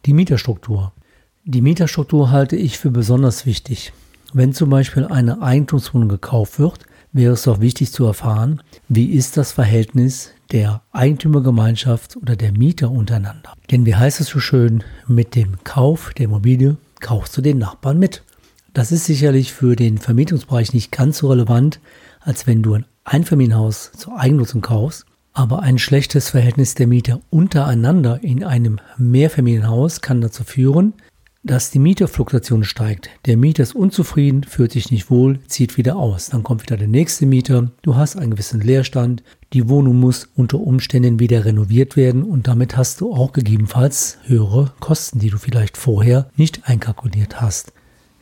Die 0.06 0.14
Mieterstruktur. 0.14 0.92
Die 1.44 1.60
Mieterstruktur 1.60 2.30
halte 2.32 2.56
ich 2.56 2.78
für 2.78 2.90
besonders 2.90 3.46
wichtig. 3.46 3.92
Wenn 4.32 4.52
zum 4.52 4.70
Beispiel 4.70 5.04
eine 5.04 5.42
Eigentumswohnung 5.42 6.08
gekauft 6.08 6.58
wird, 6.58 6.80
wäre 7.12 7.32
es 7.32 7.42
doch 7.42 7.60
wichtig 7.60 7.92
zu 7.92 8.04
erfahren, 8.04 8.62
wie 8.88 9.06
ist 9.12 9.36
das 9.36 9.52
Verhältnis 9.52 10.32
der 10.52 10.82
Eigentümergemeinschaft 10.92 12.16
oder 12.16 12.36
der 12.36 12.52
Mieter 12.52 12.90
untereinander. 12.90 13.54
Denn 13.70 13.86
wie 13.86 13.94
heißt 13.94 14.20
es 14.20 14.28
so 14.28 14.40
schön, 14.40 14.82
mit 15.06 15.34
dem 15.34 15.62
Kauf 15.64 16.12
der 16.14 16.26
Immobilie 16.26 16.76
kaufst 17.00 17.36
du 17.36 17.40
den 17.40 17.58
Nachbarn 17.58 17.98
mit. 17.98 18.22
Das 18.72 18.92
ist 18.92 19.04
sicherlich 19.04 19.52
für 19.52 19.74
den 19.74 19.98
Vermietungsbereich 19.98 20.72
nicht 20.72 20.92
ganz 20.92 21.18
so 21.18 21.28
relevant, 21.28 21.80
als 22.20 22.46
wenn 22.46 22.62
du 22.62 22.74
ein 22.74 22.86
Einfamilienhaus 23.04 23.92
zur 23.92 24.18
Eigennutzung 24.18 24.60
kaufst. 24.60 25.06
Aber 25.32 25.62
ein 25.62 25.78
schlechtes 25.78 26.30
Verhältnis 26.30 26.74
der 26.74 26.88
Mieter 26.88 27.20
untereinander 27.30 28.22
in 28.22 28.42
einem 28.42 28.80
Mehrfamilienhaus 28.98 30.00
kann 30.00 30.20
dazu 30.20 30.42
führen, 30.42 30.92
dass 31.42 31.70
die 31.70 31.78
Mieterfluktuation 31.78 32.64
steigt. 32.64 33.08
Der 33.24 33.36
Mieter 33.36 33.62
ist 33.62 33.74
unzufrieden, 33.74 34.44
fühlt 34.44 34.72
sich 34.72 34.90
nicht 34.90 35.10
wohl, 35.10 35.40
zieht 35.46 35.78
wieder 35.78 35.96
aus. 35.96 36.28
Dann 36.28 36.42
kommt 36.42 36.62
wieder 36.62 36.76
der 36.76 36.88
nächste 36.88 37.24
Mieter, 37.24 37.70
du 37.82 37.96
hast 37.96 38.16
einen 38.16 38.32
gewissen 38.32 38.60
Leerstand, 38.60 39.22
die 39.54 39.68
Wohnung 39.68 39.98
muss 39.98 40.28
unter 40.36 40.60
Umständen 40.60 41.18
wieder 41.18 41.44
renoviert 41.44 41.96
werden 41.96 42.24
und 42.24 42.46
damit 42.46 42.76
hast 42.76 43.00
du 43.00 43.12
auch 43.14 43.32
gegebenenfalls 43.32 44.18
höhere 44.26 44.72
Kosten, 44.80 45.18
die 45.18 45.30
du 45.30 45.38
vielleicht 45.38 45.76
vorher 45.76 46.30
nicht 46.36 46.68
einkalkuliert 46.68 47.40
hast. 47.40 47.72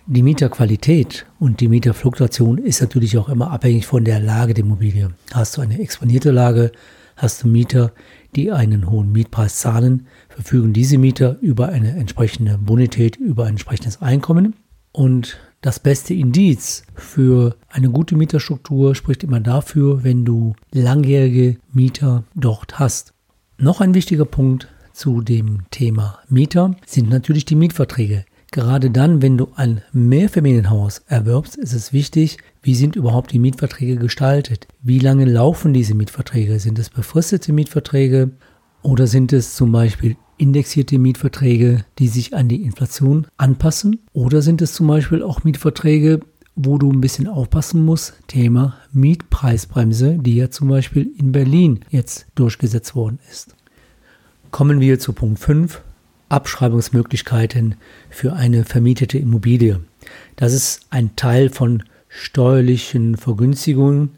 Die 0.07 0.23
Mieterqualität 0.23 1.27
und 1.39 1.61
die 1.61 1.69
Mieterfluktuation 1.69 2.57
ist 2.57 2.81
natürlich 2.81 3.19
auch 3.19 3.29
immer 3.29 3.51
abhängig 3.51 3.87
von 3.87 4.05
der 4.05 4.21
Lage 4.21 4.55
der 4.55 4.65
Immobilie. 4.65 5.11
Hast 5.35 5.57
du 5.57 5.61
eine 5.61 5.79
exponierte 5.81 6.31
Lage, 6.31 6.73
hast 7.17 7.43
du 7.43 7.49
Mieter, 7.49 7.93
die 8.39 8.53
einen 8.53 8.89
hohen 8.89 9.11
Mietpreis 9.11 9.59
zahlen, 9.59 10.07
verfügen 10.29 10.73
diese 10.73 10.97
Mieter 10.97 11.39
über 11.41 11.71
eine 11.71 11.91
entsprechende 11.97 12.57
Bonität, 12.57 13.17
über 13.17 13.45
ein 13.45 13.51
entsprechendes 13.51 14.01
Einkommen. 14.01 14.55
Und 14.93 15.39
das 15.61 15.81
beste 15.81 16.15
Indiz 16.15 16.85
für 16.95 17.57
eine 17.69 17.91
gute 17.91 18.15
Mieterstruktur 18.15 18.95
spricht 18.95 19.25
immer 19.25 19.41
dafür, 19.41 20.05
wenn 20.05 20.25
du 20.25 20.55
langjährige 20.73 21.57
Mieter 21.73 22.23
dort 22.37 22.79
hast. 22.79 23.13
Noch 23.59 23.81
ein 23.81 23.95
wichtiger 23.95 24.25
Punkt 24.25 24.69
zu 24.93 25.21
dem 25.21 25.63
Thema 25.73 26.21
Mieter 26.29 26.77
sind 26.87 27.11
natürlich 27.11 27.45
die 27.45 27.57
Mietverträge. 27.57 28.25
Gerade 28.51 28.91
dann, 28.91 29.21
wenn 29.21 29.37
du 29.37 29.49
ein 29.57 29.83
Mehrfamilienhaus 29.93 31.03
erwirbst, 31.07 31.57
ist 31.57 31.75
es 31.75 31.93
wichtig, 31.93 32.39
wie 32.63 32.75
sind 32.75 32.97
überhaupt 32.97 33.33
die 33.33 33.39
Mietverträge 33.39 33.97
gestaltet? 33.97 34.67
Wie 34.83 34.99
lange 34.99 35.27
laufen 35.27 35.75
diese 35.75 35.95
Mietverträge? 35.95 36.59
Sind 36.59 36.79
es 36.79 36.89
befristete 36.89 37.53
Mietverträge 37.53 38.31
oder 38.81 39.07
sind 39.07 39.35
es 39.35 39.55
zum 39.55 39.71
Beispiel 39.71 40.17
indexierte 40.39 40.99
Mietverträge, 40.99 41.85
die 41.99 42.09
sich 42.09 42.35
an 42.35 42.49
die 42.49 42.63
Inflation 42.63 43.27
anpassen? 43.37 44.01
Oder 44.15 44.41
sind 44.41 44.63
es 44.63 44.73
zum 44.73 44.87
Beispiel 44.87 45.23
auch 45.23 45.45
Mietverträge, 45.45 46.21
wo 46.57 46.79
du 46.79 46.91
ein 46.91 47.03
bisschen 47.03 47.29
aufpassen 47.29 47.85
musst? 47.85 48.15
Thema 48.29 48.79
Mietpreisbremse, 48.93 50.17
die 50.19 50.37
ja 50.37 50.51
zum 50.51 50.69
Beispiel 50.69 51.11
in 51.19 51.33
Berlin 51.33 51.81
jetzt 51.91 52.27
durchgesetzt 52.35 52.95
worden 52.95 53.19
ist. 53.31 53.55
Kommen 54.51 54.81
wir 54.81 54.99
zu 54.99 55.13
Punkt 55.13 55.39
5, 55.39 55.83
Abschreibungsmöglichkeiten 56.29 57.77
für 58.11 58.35
eine 58.35 58.65
vermietete 58.65 59.19
Immobilie. 59.19 59.81
Das 60.37 60.53
ist 60.53 60.87
ein 60.91 61.17
Teil 61.17 61.51
von 61.51 61.83
steuerlichen 62.09 63.17
Vergünstigungen. 63.17 64.11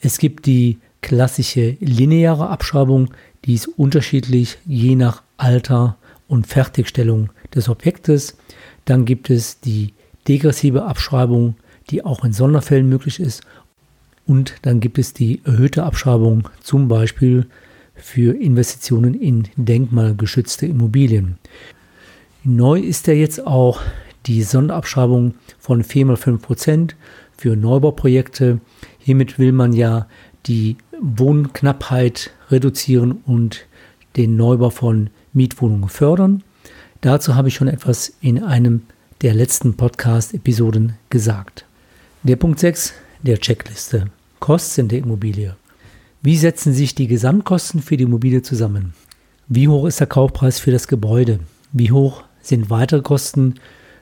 Es 0.00 0.18
gibt 0.18 0.46
die 0.46 0.78
klassische 1.00 1.76
lineare 1.80 2.48
Abschreibung, 2.48 3.10
die 3.44 3.54
ist 3.54 3.68
unterschiedlich 3.68 4.58
je 4.66 4.96
nach 4.96 5.22
Alter 5.36 5.96
und 6.28 6.46
Fertigstellung 6.46 7.30
des 7.54 7.68
Objektes. 7.68 8.36
Dann 8.84 9.04
gibt 9.04 9.30
es 9.30 9.60
die 9.60 9.94
degressive 10.26 10.84
Abschreibung, 10.84 11.56
die 11.90 12.04
auch 12.04 12.24
in 12.24 12.32
Sonderfällen 12.32 12.88
möglich 12.88 13.20
ist. 13.20 13.42
Und 14.26 14.54
dann 14.62 14.80
gibt 14.80 14.98
es 14.98 15.12
die 15.12 15.40
erhöhte 15.44 15.84
Abschreibung, 15.84 16.48
zum 16.60 16.88
Beispiel 16.88 17.46
für 17.96 18.34
Investitionen 18.40 19.14
in 19.14 19.48
denkmalgeschützte 19.56 20.66
Immobilien. 20.66 21.38
Neu 22.44 22.78
ist 22.78 23.06
ja 23.06 23.14
jetzt 23.14 23.46
auch 23.46 23.80
die 24.26 24.42
Sonderabschreibung 24.42 25.34
von 25.58 25.82
4 25.82 26.06
mal 26.06 26.16
5 26.16 26.42
Prozent 26.42 26.96
für 27.36 27.56
Neubauprojekte. 27.56 28.60
Hiermit 28.98 29.38
will 29.38 29.52
man 29.52 29.72
ja 29.72 30.06
die 30.46 30.76
Wohnknappheit 31.00 32.30
reduzieren 32.50 33.22
und 33.26 33.66
den 34.16 34.36
Neubau 34.36 34.70
von 34.70 35.10
Mietwohnungen 35.32 35.88
fördern. 35.88 36.42
Dazu 37.00 37.34
habe 37.34 37.48
ich 37.48 37.54
schon 37.54 37.68
etwas 37.68 38.14
in 38.20 38.42
einem 38.42 38.82
der 39.22 39.34
letzten 39.34 39.76
Podcast-Episoden 39.76 40.94
gesagt. 41.10 41.64
Der 42.22 42.36
Punkt 42.36 42.58
6 42.58 42.94
der 43.22 43.38
Checkliste. 43.38 44.06
Kosten 44.40 44.88
der 44.88 45.00
Immobilie. 45.00 45.56
Wie 46.22 46.36
setzen 46.36 46.72
sich 46.72 46.94
die 46.94 47.06
Gesamtkosten 47.06 47.82
für 47.82 47.96
die 47.96 48.04
Immobilie 48.04 48.42
zusammen? 48.42 48.94
Wie 49.48 49.68
hoch 49.68 49.86
ist 49.86 50.00
der 50.00 50.06
Kaufpreis 50.06 50.58
für 50.58 50.72
das 50.72 50.88
Gebäude? 50.88 51.40
Wie 51.72 51.92
hoch 51.92 52.24
sind 52.40 52.70
weitere 52.70 53.02
Kosten 53.02 53.54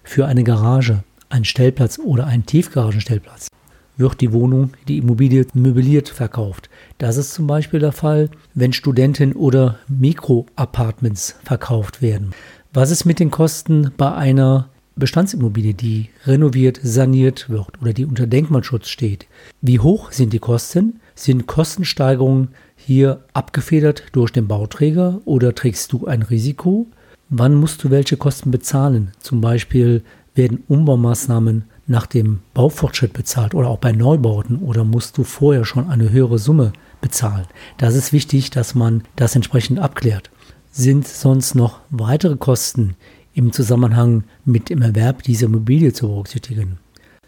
für 0.02 0.26
eine 0.26 0.44
Garage, 0.44 1.02
einen 1.28 1.44
Stellplatz 1.44 1.98
oder 1.98 2.26
einen 2.26 2.46
Tiefgaragenstellplatz? 2.46 3.48
Wird 3.96 4.20
die 4.20 4.32
Wohnung, 4.32 4.70
die 4.88 4.98
Immobilie 4.98 5.46
möbliert 5.54 6.08
verkauft? 6.08 6.70
Das 6.98 7.16
ist 7.16 7.34
zum 7.34 7.46
Beispiel 7.46 7.80
der 7.80 7.92
Fall, 7.92 8.30
wenn 8.54 8.72
Studenten- 8.72 9.34
oder 9.34 9.78
Mikroapartments 9.88 11.36
verkauft 11.44 12.00
werden. 12.00 12.30
Was 12.72 12.90
ist 12.90 13.04
mit 13.04 13.20
den 13.20 13.30
Kosten 13.30 13.92
bei 13.96 14.12
einer 14.12 14.68
Bestandsimmobilie, 14.96 15.74
die 15.74 16.08
renoviert, 16.26 16.80
saniert 16.82 17.50
wird 17.50 17.80
oder 17.82 17.92
die 17.92 18.04
unter 18.04 18.26
Denkmalschutz 18.26 18.88
steht? 18.88 19.26
Wie 19.60 19.80
hoch 19.80 20.12
sind 20.12 20.32
die 20.32 20.38
Kosten? 20.38 21.00
Sind 21.14 21.46
Kostensteigerungen 21.46 22.48
hier 22.76 23.24
abgefedert 23.32 24.04
durch 24.12 24.32
den 24.32 24.48
Bauträger 24.48 25.20
oder 25.24 25.54
trägst 25.54 25.92
du 25.92 26.06
ein 26.06 26.22
Risiko? 26.22 26.86
Wann 27.28 27.54
musst 27.54 27.84
du 27.84 27.90
welche 27.90 28.16
Kosten 28.16 28.50
bezahlen? 28.50 29.12
Zum 29.20 29.40
Beispiel 29.40 30.02
werden 30.34 30.64
Umbaumaßnahmen 30.68 31.64
nach 31.86 32.06
dem 32.06 32.40
Baufortschritt 32.54 33.12
bezahlt 33.12 33.54
oder 33.54 33.68
auch 33.68 33.78
bei 33.78 33.92
Neubauten 33.92 34.58
oder 34.58 34.84
musst 34.84 35.16
du 35.18 35.24
vorher 35.24 35.64
schon 35.64 35.88
eine 35.88 36.10
höhere 36.10 36.38
Summe 36.38 36.72
bezahlen? 37.00 37.46
Das 37.78 37.94
ist 37.94 38.12
wichtig, 38.12 38.50
dass 38.50 38.74
man 38.74 39.04
das 39.16 39.36
entsprechend 39.36 39.78
abklärt. 39.78 40.30
Sind 40.72 41.06
sonst 41.06 41.54
noch 41.54 41.80
weitere 41.90 42.36
Kosten 42.36 42.96
im 43.34 43.52
Zusammenhang 43.52 44.24
mit 44.44 44.70
dem 44.70 44.82
Erwerb 44.82 45.22
dieser 45.22 45.46
Immobilie 45.46 45.92
zu 45.92 46.08
berücksichtigen? 46.08 46.78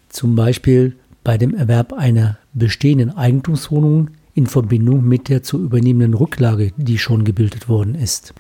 Zum 0.08 0.34
Beispiel 0.34 0.96
bei 1.22 1.38
dem 1.38 1.54
Erwerb 1.54 1.92
einer 1.92 2.38
bestehenden 2.56 3.16
Eigentumswohnung 3.16 4.10
in 4.34 4.46
Verbindung 4.46 5.04
mit 5.04 5.28
der 5.28 5.42
zu 5.42 5.62
übernehmenden 5.62 6.14
Rücklage, 6.14 6.72
die 6.76 6.98
schon 6.98 7.24
gebildet 7.24 7.68
worden 7.68 7.94
ist. 7.94 8.34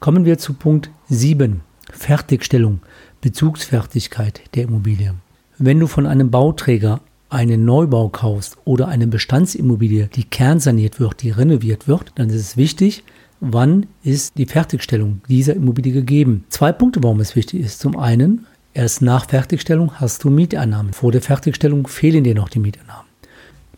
Kommen 0.00 0.24
wir 0.24 0.38
zu 0.38 0.54
Punkt 0.54 0.90
7. 1.08 1.60
Fertigstellung, 1.90 2.80
Bezugsfertigkeit 3.20 4.42
der 4.54 4.64
Immobilie. 4.64 5.14
Wenn 5.58 5.78
du 5.78 5.86
von 5.86 6.06
einem 6.06 6.30
Bauträger 6.30 7.00
einen 7.28 7.64
Neubau 7.64 8.08
kaufst 8.08 8.56
oder 8.64 8.88
eine 8.88 9.06
Bestandsimmobilie, 9.06 10.08
die 10.14 10.24
kernsaniert 10.24 11.00
wird, 11.00 11.22
die 11.22 11.30
renoviert 11.30 11.88
wird, 11.88 12.12
dann 12.16 12.28
ist 12.28 12.36
es 12.36 12.56
wichtig, 12.56 13.04
wann 13.40 13.86
ist 14.02 14.38
die 14.38 14.46
Fertigstellung 14.46 15.20
dieser 15.28 15.54
Immobilie 15.54 15.92
gegeben. 15.92 16.44
Zwei 16.48 16.72
Punkte, 16.72 17.02
warum 17.02 17.20
es 17.20 17.36
wichtig 17.36 17.60
ist. 17.60 17.80
Zum 17.80 17.98
einen, 17.98 18.46
erst 18.74 19.02
nach 19.02 19.28
Fertigstellung 19.28 19.92
hast 20.00 20.24
du 20.24 20.30
Mieteinnahmen. 20.30 20.92
Vor 20.92 21.12
der 21.12 21.22
Fertigstellung 21.22 21.86
fehlen 21.86 22.24
dir 22.24 22.34
noch 22.34 22.48
die 22.48 22.58
Mieteinnahmen. 22.58 23.11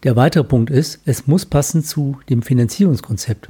Der 0.05 0.17
weitere 0.17 0.45
Punkt 0.45 0.69
ist, 0.71 1.01
es 1.07 1.27
muss 1.27 1.47
passen 1.47 1.83
zu 1.83 2.19
dem 2.29 2.43
Finanzierungskonzept. 2.43 3.49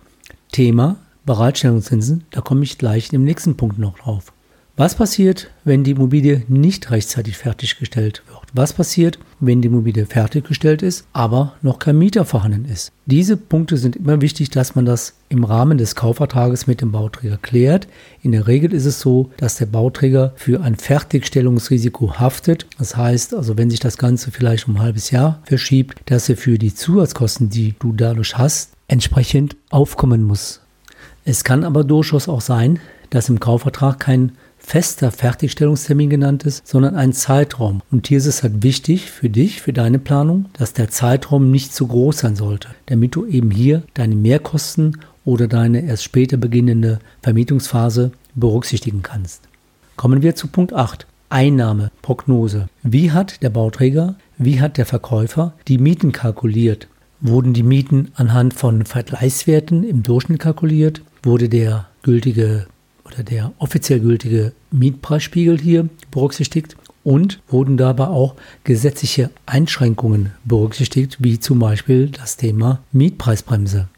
Thema 0.52 0.96
Bereitstellungszinsen, 1.26 2.24
da 2.30 2.42
komme 2.42 2.62
ich 2.62 2.78
gleich 2.78 3.12
im 3.12 3.24
nächsten 3.24 3.56
Punkt 3.56 3.80
noch 3.80 3.98
drauf. 3.98 4.32
Was 4.76 4.94
passiert, 4.94 5.50
wenn 5.64 5.82
die 5.82 5.92
Immobilie 5.92 6.44
nicht 6.46 6.92
rechtzeitig 6.92 7.36
fertiggestellt 7.38 8.22
wird? 8.28 8.33
Was 8.56 8.72
passiert, 8.72 9.18
wenn 9.40 9.62
die 9.62 9.66
Immobilie 9.66 10.06
fertiggestellt 10.06 10.82
ist, 10.82 11.08
aber 11.12 11.54
noch 11.60 11.80
kein 11.80 11.98
Mieter 11.98 12.24
vorhanden 12.24 12.66
ist? 12.66 12.92
Diese 13.04 13.36
Punkte 13.36 13.76
sind 13.76 13.96
immer 13.96 14.20
wichtig, 14.20 14.48
dass 14.50 14.76
man 14.76 14.86
das 14.86 15.14
im 15.28 15.42
Rahmen 15.42 15.76
des 15.76 15.96
Kaufvertrages 15.96 16.68
mit 16.68 16.80
dem 16.80 16.92
Bauträger 16.92 17.36
klärt. 17.36 17.88
In 18.22 18.30
der 18.30 18.46
Regel 18.46 18.72
ist 18.72 18.84
es 18.84 19.00
so, 19.00 19.32
dass 19.38 19.56
der 19.56 19.66
Bauträger 19.66 20.34
für 20.36 20.60
ein 20.60 20.76
Fertigstellungsrisiko 20.76 22.20
haftet. 22.20 22.68
Das 22.78 22.96
heißt, 22.96 23.34
also 23.34 23.58
wenn 23.58 23.70
sich 23.70 23.80
das 23.80 23.98
Ganze 23.98 24.30
vielleicht 24.30 24.68
um 24.68 24.76
ein 24.76 24.82
halbes 24.82 25.10
Jahr 25.10 25.42
verschiebt, 25.46 26.02
dass 26.06 26.28
er 26.28 26.36
für 26.36 26.56
die 26.56 26.72
Zusatzkosten, 26.72 27.50
die 27.50 27.74
du 27.80 27.92
dadurch 27.92 28.38
hast, 28.38 28.70
entsprechend 28.86 29.56
aufkommen 29.70 30.22
muss. 30.22 30.60
Es 31.24 31.42
kann 31.42 31.64
aber 31.64 31.82
durchaus 31.82 32.28
auch 32.28 32.40
sein, 32.40 32.78
dass 33.10 33.28
im 33.28 33.40
Kaufvertrag 33.40 33.98
kein 33.98 34.32
fester 34.64 35.10
Fertigstellungstermin 35.10 36.10
genannt 36.10 36.44
ist, 36.44 36.66
sondern 36.66 36.96
ein 36.96 37.12
Zeitraum. 37.12 37.82
Und 37.90 38.08
hier 38.08 38.18
ist 38.18 38.26
es 38.26 38.42
halt 38.42 38.62
wichtig 38.62 39.10
für 39.10 39.28
dich, 39.28 39.60
für 39.60 39.72
deine 39.72 39.98
Planung, 39.98 40.46
dass 40.54 40.72
der 40.72 40.88
Zeitraum 40.88 41.50
nicht 41.50 41.74
zu 41.74 41.86
groß 41.86 42.18
sein 42.18 42.36
sollte, 42.36 42.68
damit 42.86 43.14
du 43.14 43.26
eben 43.26 43.50
hier 43.50 43.82
deine 43.94 44.16
Mehrkosten 44.16 44.98
oder 45.24 45.48
deine 45.48 45.84
erst 45.84 46.04
später 46.04 46.36
beginnende 46.36 46.98
Vermietungsphase 47.22 48.12
berücksichtigen 48.34 49.02
kannst. 49.02 49.42
Kommen 49.96 50.22
wir 50.22 50.34
zu 50.34 50.48
Punkt 50.48 50.72
8. 50.72 51.06
Einnahme, 51.28 51.90
Prognose. 52.02 52.68
Wie 52.82 53.12
hat 53.12 53.42
der 53.42 53.50
Bauträger, 53.50 54.16
wie 54.38 54.60
hat 54.60 54.76
der 54.76 54.86
Verkäufer 54.86 55.54
die 55.68 55.78
Mieten 55.78 56.12
kalkuliert? 56.12 56.88
Wurden 57.20 57.54
die 57.54 57.62
Mieten 57.62 58.10
anhand 58.14 58.54
von 58.54 58.84
Vergleichswerten 58.84 59.84
im 59.84 60.02
Durchschnitt 60.02 60.40
kalkuliert? 60.40 61.02
Wurde 61.22 61.48
der 61.48 61.86
gültige 62.02 62.66
oder 63.04 63.22
der 63.22 63.52
offiziell 63.58 64.00
gültige 64.00 64.52
Mietpreisspiegel 64.70 65.58
hier 65.58 65.88
berücksichtigt 66.10 66.76
und 67.02 67.40
wurden 67.48 67.76
dabei 67.76 68.06
auch 68.06 68.34
gesetzliche 68.64 69.30
Einschränkungen 69.46 70.32
berücksichtigt, 70.44 71.18
wie 71.20 71.38
zum 71.38 71.58
Beispiel 71.58 72.08
das 72.08 72.36
Thema 72.36 72.80
Mietpreisbremse. 72.92 73.88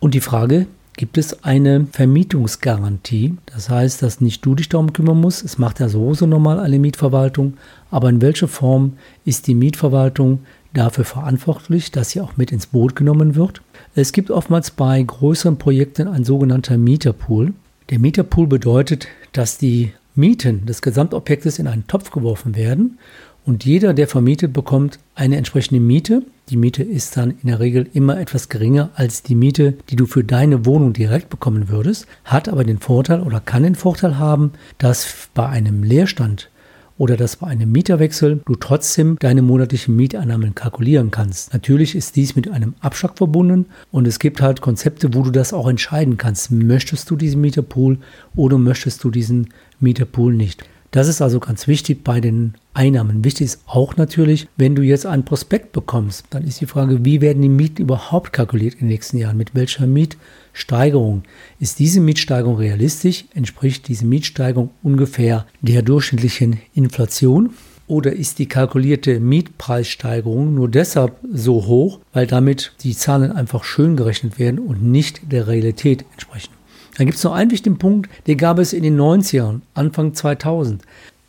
Und 0.00 0.14
die 0.14 0.20
Frage, 0.20 0.66
gibt 0.96 1.18
es 1.18 1.44
eine 1.44 1.86
Vermietungsgarantie? 1.92 3.36
Das 3.46 3.68
heißt, 3.68 4.02
dass 4.02 4.20
nicht 4.20 4.44
du 4.44 4.54
dich 4.54 4.68
darum 4.68 4.92
kümmern 4.92 5.20
musst, 5.20 5.44
es 5.44 5.58
macht 5.58 5.78
ja 5.78 5.88
sowieso 5.88 6.26
normal 6.26 6.58
eine 6.58 6.78
Mietverwaltung, 6.78 7.54
aber 7.90 8.08
in 8.08 8.20
welcher 8.20 8.48
Form 8.48 8.94
ist 9.24 9.46
die 9.46 9.54
Mietverwaltung 9.54 10.40
dafür 10.74 11.04
verantwortlich, 11.04 11.90
dass 11.92 12.10
sie 12.10 12.20
auch 12.20 12.36
mit 12.36 12.52
ins 12.52 12.66
Boot 12.66 12.96
genommen 12.96 13.34
wird? 13.34 13.62
Es 13.94 14.12
gibt 14.12 14.30
oftmals 14.30 14.70
bei 14.70 15.02
größeren 15.02 15.58
Projekten 15.58 16.08
ein 16.08 16.24
sogenannter 16.24 16.78
Mieterpool. 16.78 17.52
Der 17.90 17.98
Mieterpool 17.98 18.46
bedeutet, 18.46 19.08
dass 19.32 19.56
die 19.56 19.92
Mieten 20.14 20.66
des 20.66 20.82
Gesamtobjektes 20.82 21.58
in 21.58 21.66
einen 21.66 21.86
Topf 21.86 22.10
geworfen 22.10 22.54
werden 22.54 22.98
und 23.46 23.64
jeder, 23.64 23.94
der 23.94 24.08
vermietet, 24.08 24.52
bekommt 24.52 24.98
eine 25.14 25.36
entsprechende 25.36 25.80
Miete. 25.80 26.22
Die 26.50 26.58
Miete 26.58 26.82
ist 26.82 27.16
dann 27.16 27.30
in 27.42 27.48
der 27.48 27.60
Regel 27.60 27.88
immer 27.94 28.20
etwas 28.20 28.50
geringer 28.50 28.90
als 28.94 29.22
die 29.22 29.34
Miete, 29.34 29.72
die 29.88 29.96
du 29.96 30.04
für 30.04 30.22
deine 30.22 30.66
Wohnung 30.66 30.92
direkt 30.92 31.30
bekommen 31.30 31.70
würdest, 31.70 32.06
hat 32.24 32.50
aber 32.50 32.62
den 32.62 32.78
Vorteil 32.78 33.20
oder 33.20 33.40
kann 33.40 33.62
den 33.62 33.74
Vorteil 33.74 34.18
haben, 34.18 34.52
dass 34.76 35.30
bei 35.32 35.46
einem 35.48 35.82
Leerstand 35.82 36.50
oder 36.98 37.16
dass 37.16 37.36
bei 37.36 37.46
einem 37.46 37.72
Mieterwechsel 37.72 38.40
du 38.44 38.54
trotzdem 38.56 39.16
deine 39.20 39.40
monatlichen 39.40 39.96
Mieteinnahmen 39.96 40.54
kalkulieren 40.54 41.10
kannst. 41.10 41.52
Natürlich 41.52 41.94
ist 41.94 42.16
dies 42.16 42.36
mit 42.36 42.50
einem 42.50 42.74
Abschlag 42.80 43.16
verbunden 43.16 43.66
und 43.90 44.06
es 44.06 44.18
gibt 44.18 44.42
halt 44.42 44.60
Konzepte, 44.60 45.14
wo 45.14 45.22
du 45.22 45.30
das 45.30 45.52
auch 45.52 45.68
entscheiden 45.68 46.16
kannst. 46.16 46.50
Möchtest 46.50 47.08
du 47.10 47.16
diesen 47.16 47.40
Mieterpool 47.40 47.98
oder 48.34 48.58
möchtest 48.58 49.02
du 49.04 49.10
diesen 49.10 49.48
Mieterpool 49.80 50.34
nicht? 50.34 50.64
Das 50.90 51.06
ist 51.06 51.20
also 51.20 51.38
ganz 51.38 51.66
wichtig 51.66 52.02
bei 52.02 52.20
den 52.20 52.54
Einnahmen. 52.72 53.22
Wichtig 53.22 53.44
ist 53.44 53.60
auch 53.66 53.96
natürlich, 53.96 54.48
wenn 54.56 54.74
du 54.74 54.82
jetzt 54.82 55.04
einen 55.04 55.24
Prospekt 55.24 55.72
bekommst, 55.72 56.24
dann 56.30 56.44
ist 56.44 56.62
die 56.62 56.66
Frage, 56.66 57.04
wie 57.04 57.20
werden 57.20 57.42
die 57.42 57.50
Mieten 57.50 57.82
überhaupt 57.82 58.32
kalkuliert 58.32 58.74
in 58.74 58.80
den 58.80 58.88
nächsten 58.88 59.18
Jahren? 59.18 59.36
Mit 59.36 59.54
welcher 59.54 59.86
Mietsteigerung? 59.86 61.24
Ist 61.60 61.78
diese 61.78 62.00
Mietsteigerung 62.00 62.56
realistisch? 62.56 63.26
Entspricht 63.34 63.88
diese 63.88 64.06
Mietsteigerung 64.06 64.70
ungefähr 64.82 65.46
der 65.60 65.82
durchschnittlichen 65.82 66.60
Inflation? 66.74 67.50
Oder 67.86 68.12
ist 68.12 68.38
die 68.38 68.46
kalkulierte 68.46 69.20
Mietpreissteigerung 69.20 70.54
nur 70.54 70.68
deshalb 70.68 71.16
so 71.32 71.66
hoch, 71.66 72.00
weil 72.12 72.26
damit 72.26 72.72
die 72.82 72.94
Zahlen 72.94 73.32
einfach 73.32 73.64
schön 73.64 73.96
gerechnet 73.96 74.38
werden 74.38 74.58
und 74.58 74.82
nicht 74.82 75.32
der 75.32 75.48
Realität 75.48 76.04
entsprechen? 76.12 76.57
Dann 76.98 77.06
gibt 77.06 77.16
es 77.16 77.24
noch 77.24 77.32
einen 77.32 77.52
wichtigen 77.52 77.78
Punkt, 77.78 78.10
den 78.26 78.36
gab 78.36 78.58
es 78.58 78.72
in 78.72 78.82
den 78.82 79.00
90ern, 79.00 79.60
Anfang 79.72 80.14
2000. 80.14 80.82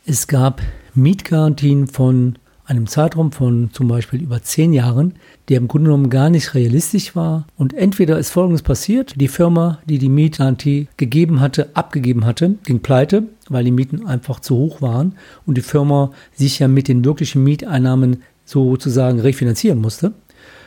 Es 0.04 0.26
gab 0.26 0.60
Mietgarantien 0.94 1.86
von 1.86 2.36
einem 2.64 2.88
Zeitraum 2.88 3.30
von 3.30 3.70
zum 3.72 3.86
Beispiel 3.86 4.20
über 4.20 4.42
zehn 4.42 4.72
Jahren, 4.72 5.14
der 5.48 5.58
im 5.58 5.68
Grunde 5.68 5.86
genommen 5.86 6.10
gar 6.10 6.28
nicht 6.28 6.54
realistisch 6.54 7.14
war. 7.14 7.46
Und 7.56 7.72
entweder 7.72 8.18
ist 8.18 8.30
Folgendes 8.30 8.62
passiert, 8.62 9.14
die 9.20 9.28
Firma, 9.28 9.78
die 9.88 9.98
die 9.98 10.08
Mietgarantie 10.08 10.88
gegeben 10.96 11.40
hatte, 11.40 11.70
abgegeben 11.74 12.26
hatte, 12.26 12.56
ging 12.64 12.80
pleite, 12.80 13.24
weil 13.48 13.62
die 13.62 13.70
Mieten 13.70 14.06
einfach 14.06 14.40
zu 14.40 14.56
hoch 14.56 14.82
waren 14.82 15.14
und 15.46 15.56
die 15.56 15.62
Firma 15.62 16.10
sich 16.34 16.58
ja 16.58 16.66
mit 16.66 16.88
den 16.88 17.04
wirklichen 17.04 17.44
Mieteinnahmen 17.44 18.22
sozusagen 18.44 19.20
refinanzieren 19.20 19.80
musste. 19.80 20.14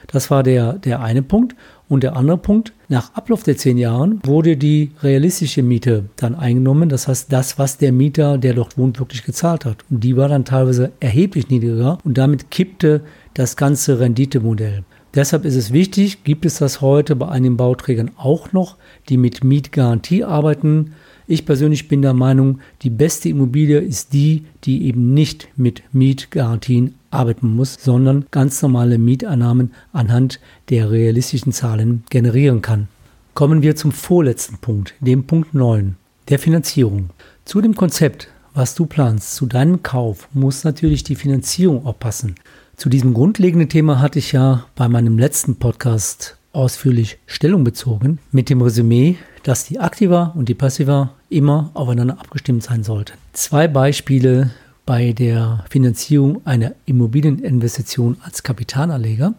Das 0.08 0.32
war 0.32 0.44
der, 0.44 0.74
der 0.74 1.02
eine 1.02 1.22
Punkt. 1.22 1.56
Und 1.89 2.04
der 2.04 2.16
andere 2.16 2.38
Punkt, 2.38 2.74
nach 2.88 3.13
Ablauf 3.13 3.44
der 3.44 3.58
zehn 3.58 3.78
Jahren 3.78 4.20
wurde 4.26 4.58
die 4.58 4.92
realistische 5.04 5.62
Miete 5.62 6.06
dann 6.16 6.34
eingenommen. 6.34 6.89
Das 6.89 7.08
heißt, 7.08 7.32
das, 7.32 7.60
was 7.60 7.78
der 7.78 7.92
Mieter, 7.92 8.38
der 8.38 8.54
dort 8.54 8.78
wohnt, 8.78 9.00
wirklich 9.00 9.24
gezahlt 9.24 9.66
hat. 9.66 9.78
Und 9.89 10.04
die 10.04 10.18
war 10.18 10.30
dann 10.30 10.46
teilweise 10.46 10.92
erheblich 11.00 11.50
niedriger 11.50 12.00
und 12.04 12.18
damit 12.18 12.50
kippte 12.50 13.02
das 13.34 13.58
ganze 13.58 14.00
Renditemodell. 14.00 14.84
Deshalb 15.13 15.46
ist 15.46 15.56
es 15.56 15.72
wichtig, 15.72 16.24
gibt 16.24 16.46
es 16.46 16.58
das 16.58 16.82
heute 16.82 17.16
bei 17.16 17.28
einigen 17.28 17.58
Bauträgern 17.58 18.12
auch 18.18 18.52
noch, 18.52 18.78
die 19.10 19.18
mit 19.18 19.44
Mietgarantie 19.44 20.24
arbeiten. 20.24 20.94
Ich 21.28 21.46
persönlich 21.46 21.88
bin 21.88 22.02
der 22.02 22.13
Meinung, 22.13 22.60
die 22.82 22.89
beste 22.89 23.30
Immobilie 23.30 23.80
ist 23.80 24.13
die, 24.13 24.46
die 24.63 24.88
eben 24.88 25.13
nicht 25.13 25.50
mit 25.56 25.84
Mietgarantien 25.94 26.96
arbeiten 27.13 27.56
muss, 27.56 27.78
sondern 27.80 28.26
ganz 28.32 28.62
normale 28.62 28.97
Mieteinnahmen 28.97 29.71
anhand 29.91 30.39
der 30.69 30.91
realistischen 30.91 31.54
Zahlen 31.54 32.04
generieren 32.10 32.62
kann. 32.62 32.88
Kommen 33.34 33.62
wir 33.62 33.76
zum 33.76 33.91
vorletzten 33.91 34.58
Punkt, 34.58 34.93
dem 34.99 35.26
Punkt 35.26 35.54
9, 35.54 35.95
der 36.30 36.39
Finanzierung. 36.39 37.10
Zu 37.45 37.62
dem 37.62 37.76
Konzept, 37.76 38.30
was 38.54 38.76
du 38.76 38.86
planst, 38.86 39.36
zu 39.36 39.45
deinem 39.45 39.82
Kauf, 39.84 40.28
muss 40.34 40.63
natürlich 40.63 41.04
die 41.04 41.15
Finanzierung 41.15 41.86
auch 41.86 41.97
passen. 41.97 42.36
Zu 42.78 42.89
diesem 42.89 43.13
grundlegenden 43.13 43.69
Thema 43.69 43.99
hatte 43.99 44.19
ich 44.19 44.32
ja 44.32 44.65
bei 44.76 44.88
meinem 44.88 45.17
letzten 45.17 45.56
Podcast 45.56 46.38
ausführlich 46.54 47.17
Stellung 47.26 47.63
bezogen 47.63 48.19
mit 48.32 48.49
dem 48.49 48.62
Resümee, 48.62 49.17
dass 49.43 49.65
die 49.65 49.80
Aktiva 49.80 50.34
und 50.36 50.49
die 50.49 50.54
Passiva 50.54 51.12
immer 51.30 51.71
aufeinander 51.73 52.19
abgestimmt 52.19 52.63
sein 52.63 52.84
sollten. 52.84 53.13
Zwei 53.34 53.67
Beispiele 53.67 54.52
bei 54.86 55.13
der 55.13 55.63
Finanzierung 55.69 56.41
einer 56.46 56.74
Immobilieninvestition 56.86 58.17
als 58.24 58.43
Kapitalanleger. 58.43 59.34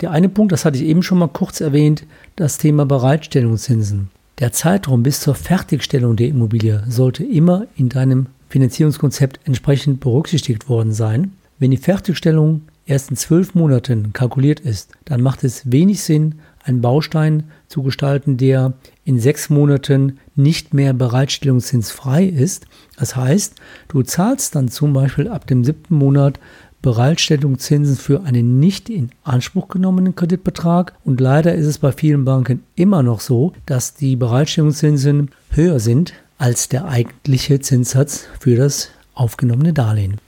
Der 0.00 0.10
eine 0.10 0.28
Punkt, 0.28 0.52
das 0.52 0.64
hatte 0.64 0.78
ich 0.78 0.84
eben 0.84 1.02
schon 1.02 1.18
mal 1.18 1.28
kurz 1.28 1.60
erwähnt, 1.60 2.06
das 2.36 2.58
Thema 2.58 2.86
Bereitstellungszinsen. 2.86 4.10
Der 4.38 4.52
Zeitraum 4.52 5.02
bis 5.02 5.20
zur 5.20 5.34
Fertigstellung 5.34 6.16
der 6.16 6.28
Immobilie 6.28 6.82
sollte 6.88 7.24
immer 7.24 7.66
in 7.76 7.90
deinem 7.90 8.26
Finanzierungskonzept 8.48 9.40
entsprechend 9.44 10.00
berücksichtigt 10.00 10.68
worden 10.70 10.92
sein. 10.92 11.32
Wenn 11.58 11.70
die 11.70 11.76
Fertigstellung 11.76 12.62
erst 12.86 13.10
in 13.10 13.16
zwölf 13.16 13.54
Monaten 13.54 14.14
kalkuliert 14.14 14.60
ist, 14.60 14.92
dann 15.04 15.20
macht 15.20 15.44
es 15.44 15.70
wenig 15.70 16.02
Sinn, 16.02 16.36
einen 16.64 16.80
Baustein 16.80 17.44
zu 17.68 17.82
gestalten, 17.82 18.38
der 18.38 18.72
in 19.10 19.18
sechs 19.18 19.50
Monaten 19.50 20.20
nicht 20.36 20.72
mehr 20.72 20.92
bereitstellungszinsfrei 20.92 22.24
ist. 22.24 22.66
Das 22.96 23.16
heißt, 23.16 23.56
du 23.88 24.02
zahlst 24.02 24.54
dann 24.54 24.68
zum 24.68 24.92
Beispiel 24.92 25.26
ab 25.26 25.48
dem 25.48 25.64
siebten 25.64 25.96
Monat 25.96 26.38
Bereitstellungszinsen 26.80 27.96
für 27.96 28.22
einen 28.22 28.60
nicht 28.60 28.88
in 28.88 29.10
Anspruch 29.24 29.66
genommenen 29.66 30.14
Kreditbetrag. 30.14 30.94
Und 31.04 31.20
leider 31.20 31.56
ist 31.56 31.66
es 31.66 31.78
bei 31.78 31.90
vielen 31.90 32.24
Banken 32.24 32.62
immer 32.76 33.02
noch 33.02 33.18
so, 33.18 33.52
dass 33.66 33.94
die 33.94 34.14
Bereitstellungszinsen 34.14 35.32
höher 35.50 35.80
sind 35.80 36.14
als 36.38 36.68
der 36.68 36.84
eigentliche 36.84 37.58
Zinssatz 37.58 38.26
für 38.38 38.54
das 38.54 38.90
aufgenommene 39.14 39.72
Darlehen. 39.72 40.18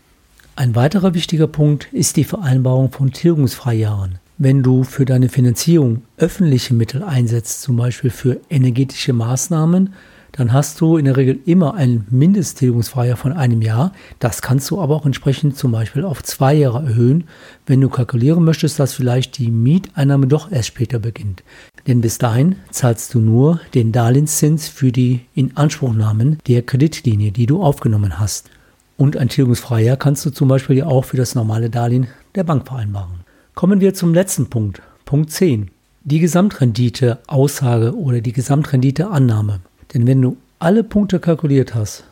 Ein 0.57 0.75
weiterer 0.75 1.15
wichtiger 1.15 1.47
Punkt 1.47 1.89
ist 1.93 2.17
die 2.17 2.25
Vereinbarung 2.25 2.91
von 2.91 3.13
Tilgungsfreijahren. 3.13 4.19
Wenn 4.45 4.65
du 4.65 4.83
für 4.83 5.05
deine 5.05 5.29
Finanzierung 5.29 6.03
öffentliche 6.17 6.75
Mittel 6.75 7.05
einsetzt, 7.05 7.63
zum 7.63 7.77
Beispiel 7.77 8.11
für 8.11 8.41
energetische 8.51 9.13
Maßnahmen, 9.13 9.93
dann 10.33 10.53
hast 10.53 10.81
du 10.81 10.97
in 10.97 11.05
der 11.05 11.17
Regel 11.17 11.39
immer 11.47 11.75
ein 11.75 12.09
Mindesttilgungsfreijahr 12.11 13.17
von 13.17 13.33
einem 13.33 13.63
Jahr. 13.63 13.93
Das 14.19 14.43
kannst 14.43 14.69
du 14.73 14.81
aber 14.81 14.97
auch 14.97 15.07
entsprechend 15.07 15.57
zum 15.57 15.71
Beispiel 15.71 16.05
auf 16.05 16.25
zwei 16.25 16.55
Jahre 16.55 16.85
erhöhen, 16.85 17.29
wenn 17.67 17.81
du 17.81 17.89
kalkulieren 17.89 18.43
möchtest, 18.43 18.81
dass 18.81 18.95
vielleicht 18.95 19.39
die 19.39 19.53
Mieteinnahme 19.53 20.27
doch 20.27 20.51
erst 20.51 20.67
später 20.67 20.99
beginnt. 20.99 21.45
Denn 21.87 22.01
bis 22.01 22.19
dahin 22.19 22.57
zahlst 22.73 23.15
du 23.15 23.21
nur 23.21 23.61
den 23.75 23.93
Darlehenszins 23.93 24.67
für 24.67 24.91
die 24.91 25.21
Inanspruchnahmen 25.37 26.39
der 26.49 26.63
Kreditlinie, 26.63 27.31
die 27.31 27.47
du 27.47 27.63
aufgenommen 27.63 28.19
hast. 28.19 28.51
Und 28.97 29.17
ein 29.17 29.29
Tilgungsfreijahr 29.29 29.97
kannst 29.97 30.27
du 30.27 30.31
zum 30.31 30.49
Beispiel 30.49 30.79
ja 30.79 30.87
auch 30.87 31.05
für 31.05 31.17
das 31.17 31.37
normale 31.37 31.71
Darlehen 31.71 32.09
der 32.35 32.43
Bank 32.43 32.67
vereinbaren. 32.67 33.22
Kommen 33.55 33.83
wir 33.83 33.93
zum 33.93 34.15
letzten 34.15 34.47
Punkt, 34.47 34.81
Punkt 35.05 35.31
10. 35.31 35.71
Die 36.05 36.21
Gesamtrendite-Aussage 36.21 37.95
oder 37.95 38.23
die 38.23 38.33
Gesamtrendite-Annahme. 38.33 39.61
Denn 39.93 40.07
wenn 40.07 40.23
du 40.23 40.39
alle 40.59 40.83
Punkte 40.83 41.21
kalkuliert 41.21 41.75
hast, 41.75 42.05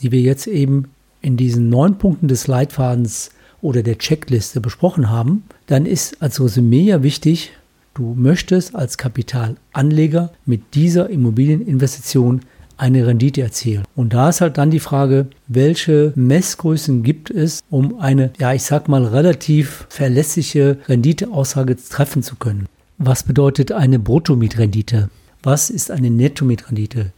die 0.00 0.10
wir 0.10 0.20
jetzt 0.20 0.48
eben 0.48 0.90
in 1.22 1.36
diesen 1.36 1.68
neun 1.68 1.98
Punkten 1.98 2.26
des 2.26 2.48
Leitfadens 2.48 3.30
oder 3.62 3.84
der 3.84 3.98
Checkliste 3.98 4.60
besprochen 4.60 5.08
haben, 5.08 5.44
dann 5.66 5.86
ist 5.86 6.20
als 6.20 6.40
Resümee 6.40 6.82
ja 6.82 7.02
wichtig, 7.04 7.52
du 7.94 8.14
möchtest 8.16 8.74
als 8.74 8.98
Kapitalanleger 8.98 10.32
mit 10.46 10.74
dieser 10.74 11.10
Immobilieninvestition 11.10 12.40
eine 12.78 13.06
Rendite 13.06 13.42
erzielen. 13.42 13.84
Und 13.94 14.14
da 14.14 14.28
ist 14.28 14.40
halt 14.40 14.56
dann 14.58 14.70
die 14.70 14.80
Frage, 14.80 15.26
welche 15.46 16.12
Messgrößen 16.14 17.02
gibt 17.02 17.30
es, 17.30 17.60
um 17.70 17.98
eine, 18.00 18.30
ja, 18.38 18.52
ich 18.54 18.62
sag 18.62 18.88
mal, 18.88 19.04
relativ 19.04 19.86
verlässliche 19.88 20.78
Renditeaussage 20.88 21.76
treffen 21.76 22.22
zu 22.22 22.36
können. 22.36 22.66
Was 22.98 23.22
bedeutet 23.22 23.72
eine 23.72 23.98
Bruttomietrendite? 23.98 25.10
Was 25.42 25.70
ist 25.70 25.90
eine 25.90 26.10
Nettomietrendite? 26.10 27.12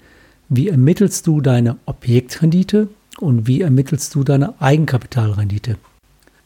Wie 0.49 0.68
ermittelst 0.68 1.27
du 1.27 1.40
deine 1.40 1.77
Objektrendite 1.87 2.88
und 3.18 3.46
wie 3.46 3.61
ermittelst 3.61 4.14
du 4.14 4.25
deine 4.25 4.61
Eigenkapitalrendite? 4.61 5.77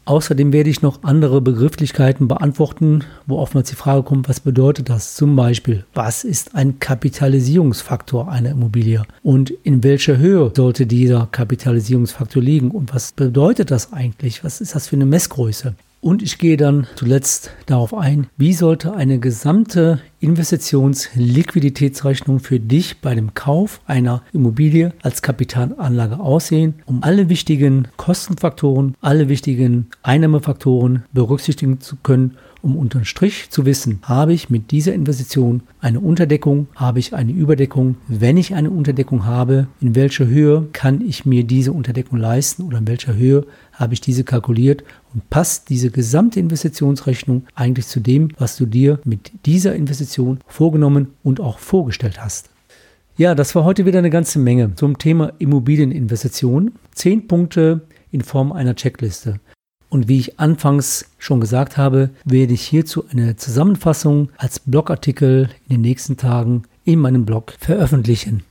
Außerdem 0.06 0.52
werde 0.52 0.68
ich 0.68 0.82
noch 0.82 1.02
andere 1.02 1.40
Begrifflichkeiten 1.40 2.28
beantworten, 2.28 3.04
wo 3.26 3.38
oftmals 3.38 3.70
die 3.70 3.76
Frage 3.76 4.02
kommt, 4.02 4.28
was 4.28 4.40
bedeutet 4.40 4.90
das? 4.90 5.14
Zum 5.14 5.34
Beispiel, 5.34 5.84
was 5.94 6.24
ist 6.24 6.54
ein 6.54 6.78
Kapitalisierungsfaktor 6.78 8.30
einer 8.30 8.50
Immobilie 8.50 9.04
und 9.22 9.50
in 9.62 9.82
welcher 9.82 10.18
Höhe 10.18 10.52
sollte 10.54 10.86
dieser 10.86 11.28
Kapitalisierungsfaktor 11.32 12.42
liegen 12.42 12.70
und 12.70 12.94
was 12.94 13.12
bedeutet 13.12 13.70
das 13.70 13.94
eigentlich? 13.94 14.44
Was 14.44 14.60
ist 14.60 14.74
das 14.74 14.88
für 14.88 14.96
eine 14.96 15.06
Messgröße? 15.06 15.74
Und 16.02 16.22
ich 16.22 16.36
gehe 16.36 16.58
dann 16.58 16.86
zuletzt 16.96 17.50
darauf 17.64 17.94
ein, 17.94 18.26
wie 18.36 18.52
sollte 18.52 18.92
eine 18.92 19.18
gesamte 19.18 20.00
Investitionsliquiditätsrechnung 20.24 22.40
für 22.40 22.58
dich 22.58 23.02
bei 23.02 23.14
dem 23.14 23.34
Kauf 23.34 23.82
einer 23.86 24.22
Immobilie 24.32 24.94
als 25.02 25.20
Kapitalanlage 25.20 26.18
aussehen, 26.18 26.76
um 26.86 27.02
alle 27.02 27.28
wichtigen 27.28 27.88
Kostenfaktoren, 27.96 28.94
alle 29.02 29.28
wichtigen 29.28 29.88
Einnahmefaktoren 30.02 31.04
berücksichtigen 31.12 31.80
zu 31.80 31.96
können 31.96 32.38
um 32.64 32.76
unterm 32.76 33.04
Strich 33.04 33.50
zu 33.50 33.66
wissen, 33.66 34.00
habe 34.02 34.32
ich 34.32 34.48
mit 34.48 34.70
dieser 34.70 34.94
Investition 34.94 35.62
eine 35.80 36.00
Unterdeckung, 36.00 36.66
habe 36.74 36.98
ich 36.98 37.14
eine 37.14 37.30
Überdeckung, 37.30 37.96
wenn 38.08 38.38
ich 38.38 38.54
eine 38.54 38.70
Unterdeckung 38.70 39.26
habe, 39.26 39.68
in 39.82 39.94
welcher 39.94 40.26
Höhe 40.26 40.66
kann 40.72 41.02
ich 41.02 41.26
mir 41.26 41.44
diese 41.44 41.72
Unterdeckung 41.72 42.18
leisten 42.18 42.62
oder 42.62 42.78
in 42.78 42.88
welcher 42.88 43.14
Höhe 43.14 43.46
habe 43.74 43.92
ich 43.92 44.00
diese 44.00 44.24
kalkuliert 44.24 44.82
und 45.12 45.28
passt 45.28 45.68
diese 45.68 45.90
gesamte 45.90 46.40
Investitionsrechnung 46.40 47.44
eigentlich 47.54 47.86
zu 47.86 48.00
dem, 48.00 48.30
was 48.38 48.56
du 48.56 48.64
dir 48.64 48.98
mit 49.04 49.30
dieser 49.44 49.74
Investition 49.74 50.13
vorgenommen 50.46 51.14
und 51.22 51.40
auch 51.40 51.58
vorgestellt 51.58 52.20
hast. 52.22 52.50
Ja, 53.16 53.34
das 53.34 53.54
war 53.54 53.64
heute 53.64 53.86
wieder 53.86 54.00
eine 54.00 54.10
ganze 54.10 54.38
Menge 54.38 54.74
zum 54.74 54.98
Thema 54.98 55.32
Immobilieninvestition. 55.38 56.72
Zehn 56.92 57.28
Punkte 57.28 57.82
in 58.10 58.22
Form 58.22 58.52
einer 58.52 58.74
Checkliste. 58.74 59.38
Und 59.88 60.08
wie 60.08 60.18
ich 60.18 60.40
anfangs 60.40 61.10
schon 61.18 61.40
gesagt 61.40 61.76
habe, 61.76 62.10
werde 62.24 62.54
ich 62.54 62.62
hierzu 62.62 63.04
eine 63.08 63.36
Zusammenfassung 63.36 64.30
als 64.36 64.58
Blogartikel 64.58 65.50
in 65.68 65.76
den 65.76 65.80
nächsten 65.82 66.16
Tagen 66.16 66.64
in 66.84 66.98
meinem 66.98 67.24
Blog 67.24 67.54
veröffentlichen. 67.60 68.42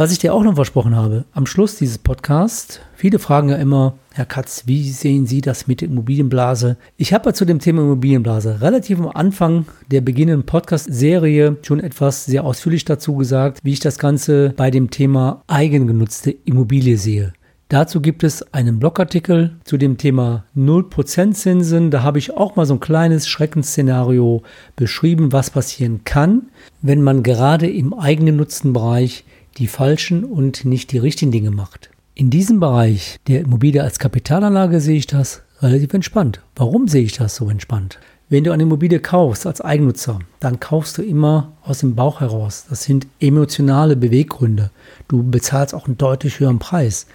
Was 0.00 0.12
ich 0.12 0.18
dir 0.18 0.32
auch 0.32 0.42
noch 0.42 0.54
versprochen 0.54 0.96
habe, 0.96 1.26
am 1.34 1.44
Schluss 1.44 1.76
dieses 1.76 1.98
Podcasts, 1.98 2.80
viele 2.94 3.18
fragen 3.18 3.50
ja 3.50 3.56
immer, 3.56 3.98
Herr 4.14 4.24
Katz, 4.24 4.62
wie 4.64 4.88
sehen 4.92 5.26
Sie 5.26 5.42
das 5.42 5.66
mit 5.66 5.82
der 5.82 5.88
Immobilienblase? 5.88 6.78
Ich 6.96 7.12
habe 7.12 7.28
ja 7.28 7.34
zu 7.34 7.44
dem 7.44 7.58
Thema 7.58 7.82
Immobilienblase 7.82 8.62
relativ 8.62 8.98
am 8.98 9.08
Anfang 9.08 9.66
der 9.90 10.00
beginnenden 10.00 10.46
Podcast-Serie 10.46 11.58
schon 11.60 11.80
etwas 11.80 12.24
sehr 12.24 12.44
ausführlich 12.44 12.86
dazu 12.86 13.14
gesagt, 13.14 13.58
wie 13.62 13.74
ich 13.74 13.80
das 13.80 13.98
Ganze 13.98 14.54
bei 14.56 14.70
dem 14.70 14.88
Thema 14.88 15.42
eigengenutzte 15.48 16.30
Immobilie 16.30 16.96
sehe. 16.96 17.34
Dazu 17.68 18.00
gibt 18.00 18.24
es 18.24 18.54
einen 18.54 18.78
Blogartikel 18.78 19.58
zu 19.64 19.76
dem 19.76 19.98
Thema 19.98 20.44
0% 20.56 21.32
Zinsen. 21.34 21.90
Da 21.90 22.02
habe 22.02 22.18
ich 22.18 22.34
auch 22.34 22.56
mal 22.56 22.64
so 22.64 22.72
ein 22.72 22.80
kleines 22.80 23.28
Schreckensszenario 23.28 24.44
beschrieben, 24.76 25.32
was 25.32 25.50
passieren 25.50 26.04
kann, 26.04 26.48
wenn 26.80 27.02
man 27.02 27.22
gerade 27.22 27.68
im 27.68 27.92
eigengenutzten 27.92 28.72
Bereich 28.72 29.26
die 29.60 29.68
falschen 29.68 30.24
und 30.24 30.64
nicht 30.64 30.90
die 30.90 30.98
richtigen 30.98 31.30
Dinge 31.30 31.50
macht. 31.50 31.90
In 32.14 32.30
diesem 32.30 32.58
Bereich 32.58 33.18
der 33.28 33.42
Immobilie 33.42 33.82
als 33.82 33.98
Kapitalanlage 33.98 34.80
sehe 34.80 34.96
ich 34.96 35.06
das 35.06 35.42
relativ 35.60 35.94
entspannt. 35.94 36.40
Warum 36.56 36.88
sehe 36.88 37.02
ich 37.04 37.12
das 37.12 37.36
so 37.36 37.48
entspannt? 37.48 37.98
Wenn 38.30 38.44
du 38.44 38.52
eine 38.52 38.62
Immobilie 38.62 39.00
kaufst 39.00 39.46
als 39.46 39.60
Eigennutzer, 39.60 40.20
dann 40.38 40.60
kaufst 40.60 40.96
du 40.96 41.02
immer 41.02 41.52
aus 41.62 41.80
dem 41.80 41.94
Bauch 41.94 42.20
heraus. 42.20 42.66
Das 42.70 42.84
sind 42.84 43.06
emotionale 43.20 43.96
Beweggründe. 43.96 44.70
Du 45.08 45.22
bezahlst 45.22 45.74
auch 45.74 45.86
einen 45.86 45.98
deutlich 45.98 46.40
höheren 46.40 46.58
Preis. 46.58 47.06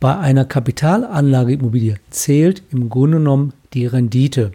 Bei 0.00 0.16
einer 0.16 0.44
Kapitalanlageimmobilie 0.44 1.96
zählt 2.10 2.62
im 2.70 2.88
Grunde 2.88 3.18
genommen 3.18 3.52
die 3.74 3.86
Rendite. 3.86 4.52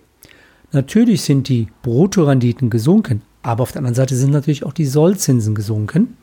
Natürlich 0.71 1.21
sind 1.21 1.49
die 1.49 1.67
Bruttorenditen 1.83 2.69
gesunken, 2.69 3.21
aber 3.43 3.63
auf 3.63 3.71
der 3.71 3.79
anderen 3.79 3.95
Seite 3.95 4.15
sind 4.15 4.31
natürlich 4.31 4.63
auch 4.63 4.73
die 4.73 4.85
Sollzinsen 4.85 5.53
gesunken. 5.53 6.17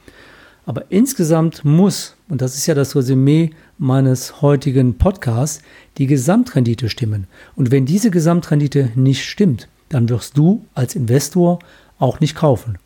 Aber 0.66 0.84
insgesamt 0.90 1.64
muss, 1.64 2.16
und 2.28 2.42
das 2.42 2.54
ist 2.54 2.66
ja 2.66 2.74
das 2.74 2.94
Resümee 2.94 3.50
meines 3.78 4.42
heutigen 4.42 4.98
Podcasts, 4.98 5.62
die 5.98 6.06
Gesamtrendite 6.06 6.88
stimmen. 6.88 7.26
Und 7.56 7.70
wenn 7.70 7.86
diese 7.86 8.10
Gesamtrendite 8.10 8.90
nicht 8.94 9.24
stimmt, 9.24 9.68
dann 9.88 10.08
wirst 10.08 10.36
du 10.36 10.64
als 10.74 10.94
Investor 10.94 11.58
auch 11.98 12.20
nicht 12.20 12.36
kaufen. 12.36 12.78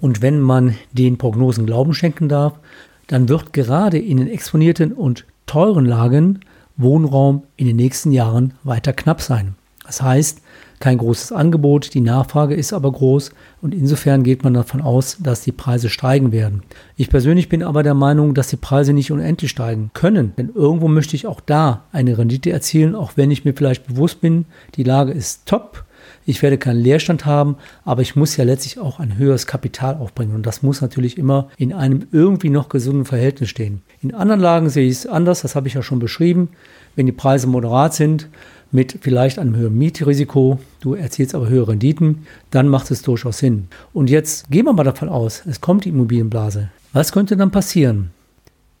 Und 0.00 0.22
wenn 0.22 0.40
man 0.40 0.76
den 0.92 1.18
Prognosen 1.18 1.66
Glauben 1.66 1.94
schenken 1.94 2.28
darf, 2.28 2.58
dann 3.06 3.28
wird 3.28 3.52
gerade 3.52 3.98
in 3.98 4.18
den 4.18 4.28
exponierten 4.28 4.92
und 4.92 5.24
teuren 5.46 5.86
Lagen 5.86 6.40
Wohnraum 6.76 7.44
in 7.56 7.66
den 7.66 7.76
nächsten 7.76 8.12
Jahren 8.12 8.54
weiter 8.64 8.92
knapp 8.92 9.22
sein. 9.22 9.54
Das 9.84 10.02
heißt, 10.02 10.40
kein 10.80 10.98
großes 10.98 11.32
Angebot, 11.32 11.94
die 11.94 12.00
Nachfrage 12.00 12.54
ist 12.54 12.72
aber 12.72 12.92
groß 12.92 13.32
und 13.62 13.74
insofern 13.74 14.22
geht 14.22 14.44
man 14.44 14.54
davon 14.54 14.80
aus, 14.80 15.16
dass 15.20 15.42
die 15.42 15.52
Preise 15.52 15.88
steigen 15.88 16.32
werden. 16.32 16.62
Ich 16.96 17.10
persönlich 17.10 17.48
bin 17.48 17.62
aber 17.62 17.82
der 17.82 17.94
Meinung, 17.94 18.34
dass 18.34 18.48
die 18.48 18.56
Preise 18.56 18.92
nicht 18.92 19.10
unendlich 19.10 19.50
steigen 19.50 19.90
können, 19.94 20.32
denn 20.36 20.50
irgendwo 20.54 20.88
möchte 20.88 21.16
ich 21.16 21.26
auch 21.26 21.40
da 21.40 21.84
eine 21.92 22.18
Rendite 22.18 22.50
erzielen, 22.50 22.94
auch 22.94 23.12
wenn 23.16 23.30
ich 23.30 23.44
mir 23.44 23.54
vielleicht 23.54 23.86
bewusst 23.86 24.20
bin, 24.20 24.46
die 24.74 24.84
Lage 24.84 25.12
ist 25.12 25.46
top, 25.46 25.84
ich 26.28 26.42
werde 26.42 26.58
keinen 26.58 26.80
Leerstand 26.80 27.24
haben, 27.24 27.56
aber 27.84 28.02
ich 28.02 28.16
muss 28.16 28.36
ja 28.36 28.44
letztlich 28.44 28.80
auch 28.80 28.98
ein 28.98 29.16
höheres 29.16 29.46
Kapital 29.46 29.94
aufbringen. 29.94 30.34
Und 30.34 30.44
das 30.44 30.62
muss 30.62 30.80
natürlich 30.80 31.18
immer 31.18 31.48
in 31.56 31.72
einem 31.72 32.08
irgendwie 32.10 32.50
noch 32.50 32.68
gesunden 32.68 33.04
Verhältnis 33.04 33.48
stehen. 33.48 33.82
In 34.02 34.12
anderen 34.12 34.40
Lagen 34.40 34.68
sehe 34.68 34.86
ich 34.86 34.92
es 34.92 35.06
anders, 35.06 35.42
das 35.42 35.54
habe 35.54 35.68
ich 35.68 35.74
ja 35.74 35.82
schon 35.82 36.00
beschrieben. 36.00 36.50
Wenn 36.96 37.06
die 37.06 37.12
Preise 37.12 37.46
moderat 37.46 37.94
sind, 37.94 38.28
mit 38.72 38.98
vielleicht 39.00 39.38
einem 39.38 39.56
höheren 39.56 39.78
Mietrisiko, 39.78 40.58
du 40.80 40.94
erzielst 40.94 41.34
aber 41.34 41.48
höhere 41.48 41.68
Renditen, 41.68 42.26
dann 42.50 42.68
macht 42.68 42.90
es 42.90 43.02
durchaus 43.02 43.38
Sinn. 43.38 43.68
Und 43.92 44.10
jetzt 44.10 44.50
gehen 44.50 44.66
wir 44.66 44.72
mal 44.72 44.84
davon 44.84 45.08
aus, 45.08 45.42
es 45.46 45.60
kommt 45.60 45.84
die 45.84 45.90
Immobilienblase. 45.90 46.70
Was 46.92 47.12
könnte 47.12 47.36
dann 47.36 47.50
passieren? 47.50 48.10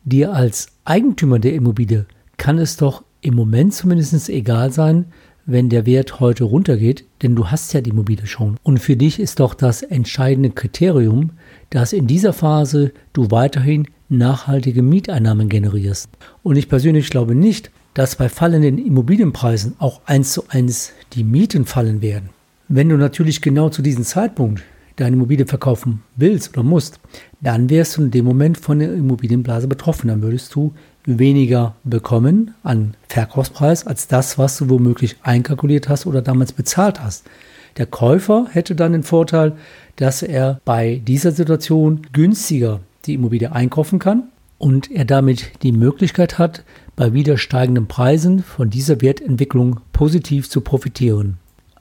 Dir 0.04 0.32
als 0.32 0.68
Eigentümer 0.84 1.38
der 1.38 1.54
Immobilie 1.54 2.06
kann 2.36 2.58
es 2.58 2.76
doch 2.76 3.02
im 3.20 3.34
Moment 3.34 3.74
zumindest 3.74 4.28
egal 4.28 4.72
sein, 4.72 5.06
wenn 5.46 5.68
der 5.68 5.86
Wert 5.86 6.20
heute 6.20 6.44
runtergeht, 6.44 7.04
denn 7.22 7.36
du 7.36 7.48
hast 7.48 7.72
ja 7.72 7.80
die 7.80 7.90
Immobilie 7.90 8.26
schon. 8.26 8.56
Und 8.62 8.78
für 8.78 8.96
dich 8.96 9.20
ist 9.20 9.40
doch 9.40 9.54
das 9.54 9.82
entscheidende 9.82 10.50
Kriterium, 10.50 11.30
dass 11.70 11.92
in 11.92 12.06
dieser 12.06 12.32
Phase 12.32 12.92
du 13.12 13.30
weiterhin 13.30 13.86
nachhaltige 14.08 14.82
Mieteinnahmen 14.82 15.48
generierst. 15.48 16.08
Und 16.42 16.56
ich 16.56 16.68
persönlich 16.68 17.10
glaube 17.10 17.34
nicht, 17.34 17.70
dass 17.96 18.14
bei 18.14 18.28
fallenden 18.28 18.76
Immobilienpreisen 18.76 19.76
auch 19.78 20.02
eins 20.04 20.32
zu 20.32 20.44
eins 20.50 20.92
die 21.14 21.24
Mieten 21.24 21.64
fallen 21.64 22.02
werden. 22.02 22.28
Wenn 22.68 22.90
du 22.90 22.98
natürlich 22.98 23.40
genau 23.40 23.70
zu 23.70 23.80
diesem 23.80 24.04
Zeitpunkt 24.04 24.62
deine 24.96 25.16
Immobilie 25.16 25.46
verkaufen 25.46 26.02
willst 26.14 26.50
oder 26.52 26.62
musst, 26.62 27.00
dann 27.40 27.70
wärst 27.70 27.96
du 27.96 28.02
in 28.02 28.10
dem 28.10 28.26
Moment 28.26 28.58
von 28.58 28.80
der 28.80 28.92
Immobilienblase 28.92 29.66
betroffen. 29.66 30.08
Dann 30.08 30.20
würdest 30.20 30.54
du 30.54 30.74
weniger 31.06 31.74
bekommen 31.84 32.54
an 32.62 32.94
Verkaufspreis 33.08 33.86
als 33.86 34.08
das, 34.08 34.36
was 34.36 34.58
du 34.58 34.68
womöglich 34.68 35.16
einkalkuliert 35.22 35.88
hast 35.88 36.04
oder 36.04 36.20
damals 36.20 36.52
bezahlt 36.52 37.00
hast. 37.02 37.24
Der 37.78 37.86
Käufer 37.86 38.48
hätte 38.50 38.74
dann 38.74 38.92
den 38.92 39.04
Vorteil, 39.04 39.54
dass 39.96 40.22
er 40.22 40.60
bei 40.66 41.00
dieser 41.06 41.32
Situation 41.32 42.02
günstiger 42.12 42.80
die 43.06 43.14
Immobilie 43.14 43.52
einkaufen 43.52 43.98
kann 43.98 44.24
und 44.58 44.90
er 44.90 45.06
damit 45.06 45.62
die 45.62 45.72
Möglichkeit 45.72 46.38
hat, 46.38 46.62
bei 46.96 47.12
wieder 47.12 47.36
steigenden 47.36 47.86
Preisen 47.86 48.42
von 48.42 48.70
dieser 48.70 49.02
Wertentwicklung 49.02 49.80
positiv 49.92 50.48
zu 50.48 50.62
profitieren. 50.62 51.36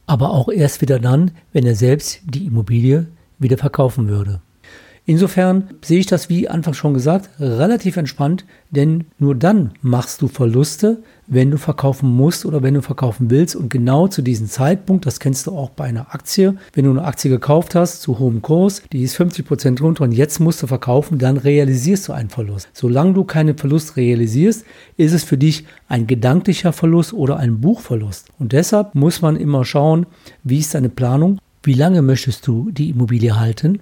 Aber 0.06 0.30
auch 0.32 0.50
erst 0.50 0.82
wieder 0.82 1.00
dann, 1.00 1.32
wenn 1.54 1.66
er 1.66 1.76
selbst 1.76 2.20
die 2.26 2.46
Immobilie 2.46 3.08
wieder 3.40 3.58
verkaufen 3.58 4.08
würde. 4.08 4.42
Insofern 5.08 5.70
sehe 5.84 6.00
ich 6.00 6.08
das, 6.08 6.30
wie 6.30 6.50
anfangs 6.50 6.78
schon 6.78 6.94
gesagt, 6.94 7.30
relativ 7.40 7.98
entspannt, 7.98 8.46
denn 8.72 9.06
nur 9.20 9.36
dann 9.36 9.74
machst 9.82 10.22
du 10.22 10.28
Verluste, 10.28 11.04
wenn 11.28 11.52
du 11.52 11.58
verkaufen 11.58 12.10
musst 12.10 12.46
oder 12.46 12.62
wenn 12.64 12.74
du 12.74 12.82
verkaufen 12.82 13.30
willst. 13.30 13.56
Und 13.56 13.70
genau 13.70 14.08
zu 14.08 14.22
diesem 14.22 14.48
Zeitpunkt, 14.48 15.06
das 15.06 15.20
kennst 15.20 15.48
du 15.48 15.52
auch 15.52 15.70
bei 15.70 15.86
einer 15.86 16.14
Aktie, 16.14 16.56
wenn 16.74 16.86
du 16.86 16.92
eine 16.92 17.04
Aktie 17.04 17.30
gekauft 17.30 17.76
hast 17.76 18.02
zu 18.02 18.20
hohem 18.20 18.42
Kurs, 18.42 18.84
die 18.92 19.04
ist 19.04 19.16
50 19.16 19.46
Prozent 19.46 19.82
runter 19.82 20.04
und 20.04 20.12
jetzt 20.12 20.40
musst 20.40 20.62
du 20.62 20.68
verkaufen, 20.68 21.18
dann 21.18 21.38
realisierst 21.38 22.08
du 22.08 22.14
einen 22.14 22.30
Verlust. 22.30 22.70
Solange 22.74 23.14
du 23.14 23.24
keinen 23.24 23.58
Verlust 23.58 23.98
realisierst, 23.98 24.66
ist 24.98 25.14
es 25.14 25.24
für 25.24 25.38
dich 25.38 25.66
ein 25.88 26.08
gedanklicher 26.08 26.74
Verlust 26.74 27.14
oder 27.14 27.38
ein 27.38 27.62
Buchverlust. 27.62 28.28
Und 28.40 28.54
deshalb 28.54 28.96
muss 28.96 29.22
man 29.22 29.36
immer 29.36 29.66
schauen, 29.66 30.06
wie 30.44 30.60
ist 30.60 30.76
deine 30.76 30.90
Planung, 30.90 31.40
wie 31.64 31.74
lange 31.74 32.02
möchtest 32.02 32.46
du 32.48 32.70
die 32.72 32.90
Immobilie 32.90 33.40
halten 33.40 33.80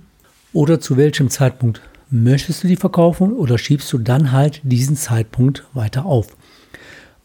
oder 0.53 0.79
zu 0.79 0.97
welchem 0.97 1.29
Zeitpunkt 1.29 1.81
möchtest 2.09 2.63
du 2.63 2.67
die 2.67 2.75
verkaufen 2.75 3.33
oder 3.33 3.57
schiebst 3.57 3.91
du 3.91 3.97
dann 3.97 4.31
halt 4.31 4.61
diesen 4.63 4.95
Zeitpunkt 4.95 5.65
weiter 5.73 6.05
auf? 6.05 6.27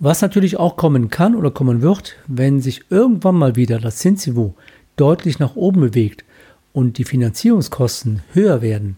Was 0.01 0.23
natürlich 0.23 0.59
auch 0.59 0.77
kommen 0.77 1.11
kann 1.11 1.35
oder 1.35 1.51
kommen 1.51 1.83
wird, 1.83 2.15
wenn 2.29 2.61
sich 2.61 2.83
irgendwann 2.89 3.35
mal 3.35 3.57
wieder 3.57 3.81
das 3.81 3.97
Zinsniveau 3.97 4.55
deutlich 4.95 5.41
nach 5.41 5.57
oben 5.57 5.81
bewegt 5.81 6.25
und 6.73 6.99
die 6.99 7.05
Finanzierungskosten 7.05 8.23
höher 8.33 8.63
werden, 8.63 8.97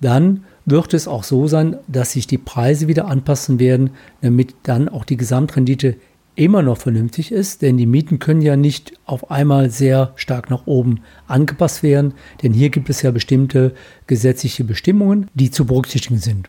dann 0.00 0.44
wird 0.64 0.94
es 0.94 1.08
auch 1.08 1.24
so 1.24 1.48
sein, 1.48 1.76
dass 1.88 2.12
sich 2.12 2.28
die 2.28 2.38
Preise 2.38 2.86
wieder 2.86 3.06
anpassen 3.06 3.58
werden, 3.58 3.90
damit 4.20 4.54
dann 4.62 4.88
auch 4.88 5.04
die 5.04 5.16
Gesamtrendite 5.16 5.96
immer 6.36 6.62
noch 6.62 6.78
vernünftig 6.78 7.32
ist, 7.32 7.62
denn 7.62 7.76
die 7.76 7.86
Mieten 7.86 8.20
können 8.20 8.42
ja 8.42 8.56
nicht 8.56 8.92
auf 9.04 9.32
einmal 9.32 9.70
sehr 9.70 10.12
stark 10.14 10.50
nach 10.50 10.66
oben 10.66 11.00
angepasst 11.26 11.82
werden, 11.82 12.14
denn 12.42 12.52
hier 12.52 12.70
gibt 12.70 12.88
es 12.88 13.02
ja 13.02 13.10
bestimmte 13.10 13.74
gesetzliche 14.06 14.62
Bestimmungen, 14.62 15.28
die 15.34 15.50
zu 15.50 15.64
berücksichtigen 15.64 16.18
sind. 16.18 16.48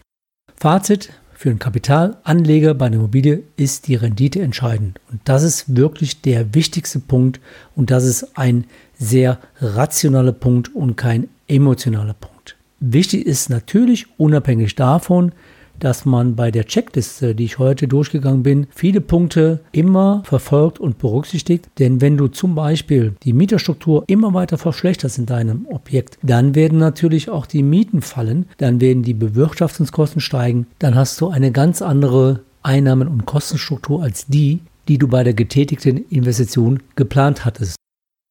Fazit, 0.55 1.11
für 1.37 1.51
einen 1.51 1.59
Kapitalanleger 1.59 2.73
bei 2.73 2.87
einer 2.87 2.95
Immobilie 2.95 3.43
ist 3.57 3.87
die 3.87 3.93
Rendite 3.93 4.41
entscheidend. 4.41 4.99
Und 5.11 5.21
das 5.25 5.43
ist 5.43 5.77
wirklich 5.77 6.23
der 6.23 6.55
wichtigste 6.55 6.99
Punkt 6.99 7.39
und 7.75 7.91
das 7.91 8.05
ist 8.05 8.35
ein 8.35 8.65
sehr 8.97 9.37
rationaler 9.61 10.31
Punkt 10.31 10.73
und 10.73 10.95
kein 10.97 11.29
emotionaler 11.47 12.15
Punkt. 12.15 12.55
Wichtig 12.79 13.27
ist 13.27 13.51
natürlich 13.51 14.07
unabhängig 14.17 14.73
davon, 14.73 15.31
dass 15.79 16.05
man 16.05 16.35
bei 16.35 16.51
der 16.51 16.65
Checkliste, 16.65 17.35
die 17.35 17.45
ich 17.45 17.59
heute 17.59 17.87
durchgegangen 17.87 18.43
bin, 18.43 18.67
viele 18.69 19.01
Punkte 19.01 19.59
immer 19.71 20.23
verfolgt 20.25 20.79
und 20.79 20.97
berücksichtigt. 20.97 21.67
Denn 21.79 22.01
wenn 22.01 22.17
du 22.17 22.27
zum 22.27 22.55
Beispiel 22.55 23.15
die 23.23 23.33
Mieterstruktur 23.33 24.03
immer 24.07 24.33
weiter 24.33 24.57
verschlechterst 24.57 25.17
in 25.17 25.25
deinem 25.25 25.65
Objekt, 25.67 26.17
dann 26.21 26.55
werden 26.55 26.79
natürlich 26.79 27.29
auch 27.29 27.45
die 27.45 27.63
Mieten 27.63 28.01
fallen, 28.01 28.45
dann 28.57 28.81
werden 28.81 29.03
die 29.03 29.13
Bewirtschaftungskosten 29.13 30.21
steigen, 30.21 30.67
dann 30.79 30.95
hast 30.95 31.19
du 31.21 31.29
eine 31.29 31.51
ganz 31.51 31.81
andere 31.81 32.41
Einnahmen- 32.63 33.07
und 33.07 33.25
Kostenstruktur 33.25 34.03
als 34.03 34.25
die, 34.27 34.59
die 34.87 34.97
du 34.97 35.07
bei 35.07 35.23
der 35.23 35.33
getätigten 35.33 36.05
Investition 36.09 36.81
geplant 36.95 37.45
hattest. 37.45 37.75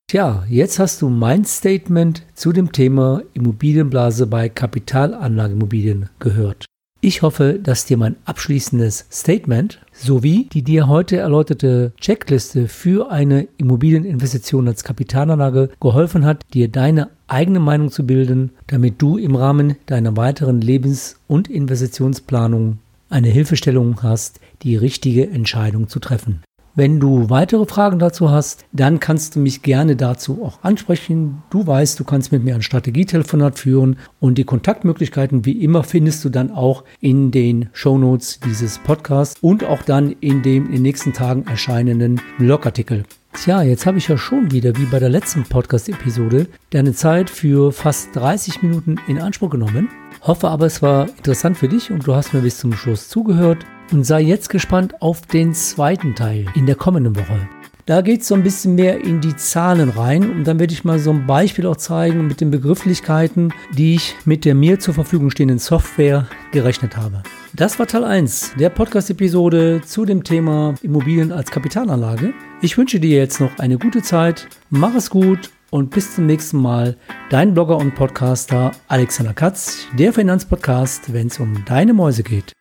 Tja, 0.08 0.44
jetzt 0.48 0.78
hast 0.78 1.02
du 1.02 1.08
mein 1.08 1.44
Statement 1.44 2.22
zu 2.34 2.52
dem 2.52 2.70
Thema 2.70 3.22
Immobilienblase 3.34 4.26
bei 4.26 4.48
Kapitalanlageimmobilien 4.48 6.10
gehört. 6.20 6.66
Ich 7.02 7.22
hoffe, 7.22 7.60
dass 7.62 7.84
dir 7.84 7.98
mein 7.98 8.16
abschließendes 8.24 9.06
Statement 9.12 9.80
sowie 9.92 10.48
die 10.52 10.62
dir 10.62 10.88
heute 10.88 11.18
erläuterte 11.18 11.92
Checkliste 12.00 12.68
für 12.68 13.10
eine 13.10 13.46
Immobilieninvestition 13.58 14.66
als 14.66 14.82
Kapitalanlage 14.82 15.70
geholfen 15.78 16.24
hat, 16.24 16.42
dir 16.54 16.68
deine 16.68 17.10
eigene 17.28 17.60
Meinung 17.60 17.90
zu 17.90 18.06
bilden, 18.06 18.50
damit 18.66 19.00
du 19.02 19.18
im 19.18 19.36
Rahmen 19.36 19.76
deiner 19.86 20.16
weiteren 20.16 20.60
Lebens- 20.60 21.16
und 21.28 21.48
Investitionsplanung 21.48 22.78
eine 23.10 23.28
Hilfestellung 23.28 24.02
hast, 24.02 24.40
die 24.62 24.76
richtige 24.76 25.28
Entscheidung 25.28 25.88
zu 25.88 26.00
treffen. 26.00 26.42
Wenn 26.78 27.00
du 27.00 27.30
weitere 27.30 27.64
Fragen 27.64 27.98
dazu 27.98 28.30
hast, 28.30 28.66
dann 28.70 29.00
kannst 29.00 29.34
du 29.34 29.40
mich 29.40 29.62
gerne 29.62 29.96
dazu 29.96 30.44
auch 30.44 30.62
ansprechen. 30.62 31.42
Du 31.48 31.66
weißt, 31.66 31.98
du 31.98 32.04
kannst 32.04 32.32
mit 32.32 32.44
mir 32.44 32.54
ein 32.54 32.60
Strategietelefonat 32.60 33.58
führen 33.58 33.96
und 34.20 34.36
die 34.36 34.44
Kontaktmöglichkeiten 34.44 35.46
wie 35.46 35.64
immer 35.64 35.84
findest 35.84 36.22
du 36.26 36.28
dann 36.28 36.50
auch 36.50 36.84
in 37.00 37.30
den 37.30 37.70
Shownotes 37.72 38.40
dieses 38.40 38.76
Podcasts 38.76 39.38
und 39.40 39.64
auch 39.64 39.80
dann 39.80 40.16
in 40.20 40.42
dem 40.42 40.66
in 40.66 40.72
den 40.72 40.82
nächsten 40.82 41.14
Tagen 41.14 41.46
erscheinenden 41.46 42.20
Blogartikel. 42.36 43.04
Tja, 43.32 43.62
jetzt 43.62 43.86
habe 43.86 43.96
ich 43.96 44.08
ja 44.08 44.18
schon 44.18 44.50
wieder, 44.50 44.76
wie 44.76 44.84
bei 44.84 44.98
der 44.98 45.08
letzten 45.08 45.44
Podcast-Episode, 45.44 46.46
deine 46.70 46.92
Zeit 46.92 47.30
für 47.30 47.72
fast 47.72 48.14
30 48.16 48.62
Minuten 48.62 48.96
in 49.08 49.18
Anspruch 49.18 49.48
genommen. 49.48 49.88
Hoffe 50.22 50.48
aber, 50.48 50.66
es 50.66 50.82
war 50.82 51.08
interessant 51.08 51.56
für 51.56 51.68
dich 51.68 51.90
und 51.90 52.06
du 52.06 52.14
hast 52.14 52.34
mir 52.34 52.40
bis 52.40 52.58
zum 52.58 52.72
Schluss 52.72 53.08
zugehört 53.08 53.58
und 53.92 54.04
sei 54.04 54.20
jetzt 54.22 54.48
gespannt 54.48 55.00
auf 55.00 55.22
den 55.22 55.54
zweiten 55.54 56.14
Teil 56.14 56.46
in 56.54 56.66
der 56.66 56.74
kommenden 56.74 57.16
Woche. 57.16 57.48
Da 57.86 58.00
geht 58.00 58.22
es 58.22 58.26
so 58.26 58.34
ein 58.34 58.42
bisschen 58.42 58.74
mehr 58.74 59.04
in 59.04 59.20
die 59.20 59.36
Zahlen 59.36 59.90
rein 59.90 60.28
und 60.28 60.42
dann 60.42 60.58
werde 60.58 60.72
ich 60.72 60.82
mal 60.82 60.98
so 60.98 61.12
ein 61.12 61.24
Beispiel 61.24 61.66
auch 61.66 61.76
zeigen 61.76 62.26
mit 62.26 62.40
den 62.40 62.50
Begrifflichkeiten, 62.50 63.52
die 63.74 63.94
ich 63.94 64.16
mit 64.24 64.44
der 64.44 64.56
mir 64.56 64.80
zur 64.80 64.92
Verfügung 64.92 65.30
stehenden 65.30 65.60
Software 65.60 66.26
gerechnet 66.50 66.96
habe. 66.96 67.22
Das 67.52 67.78
war 67.78 67.86
Teil 67.86 68.02
1 68.02 68.54
der 68.58 68.70
Podcast-Episode 68.70 69.82
zu 69.86 70.04
dem 70.04 70.24
Thema 70.24 70.74
Immobilien 70.82 71.30
als 71.30 71.52
Kapitalanlage. 71.52 72.34
Ich 72.60 72.76
wünsche 72.76 72.98
dir 72.98 73.18
jetzt 73.18 73.40
noch 73.40 73.56
eine 73.60 73.78
gute 73.78 74.02
Zeit, 74.02 74.48
mach 74.68 74.96
es 74.96 75.08
gut 75.08 75.50
und 75.76 75.90
bis 75.90 76.14
zum 76.14 76.26
nächsten 76.26 76.60
Mal. 76.60 76.96
Dein 77.30 77.54
Blogger 77.54 77.76
und 77.76 77.94
Podcaster 77.94 78.72
Alexander 78.88 79.34
Katz, 79.34 79.86
der 79.96 80.12
Finanzpodcast, 80.12 81.12
wenn 81.12 81.28
es 81.28 81.38
um 81.38 81.64
deine 81.64 81.94
Mäuse 81.94 82.22
geht. 82.22 82.52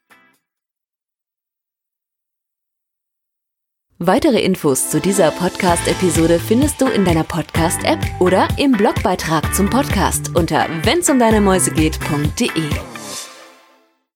Weitere 3.97 4.41
Infos 4.41 4.89
zu 4.89 4.99
dieser 4.99 5.31
Podcast-Episode 5.31 6.37
findest 6.37 6.81
du 6.81 6.87
in 6.87 7.05
deiner 7.05 7.23
Podcast-App 7.23 7.99
oder 8.19 8.49
im 8.57 8.73
Blogbeitrag 8.73 9.55
zum 9.55 9.69
Podcast 9.69 10.35
unter 10.35 10.67
wennsumdeinemäusegeht.de. 10.83 12.94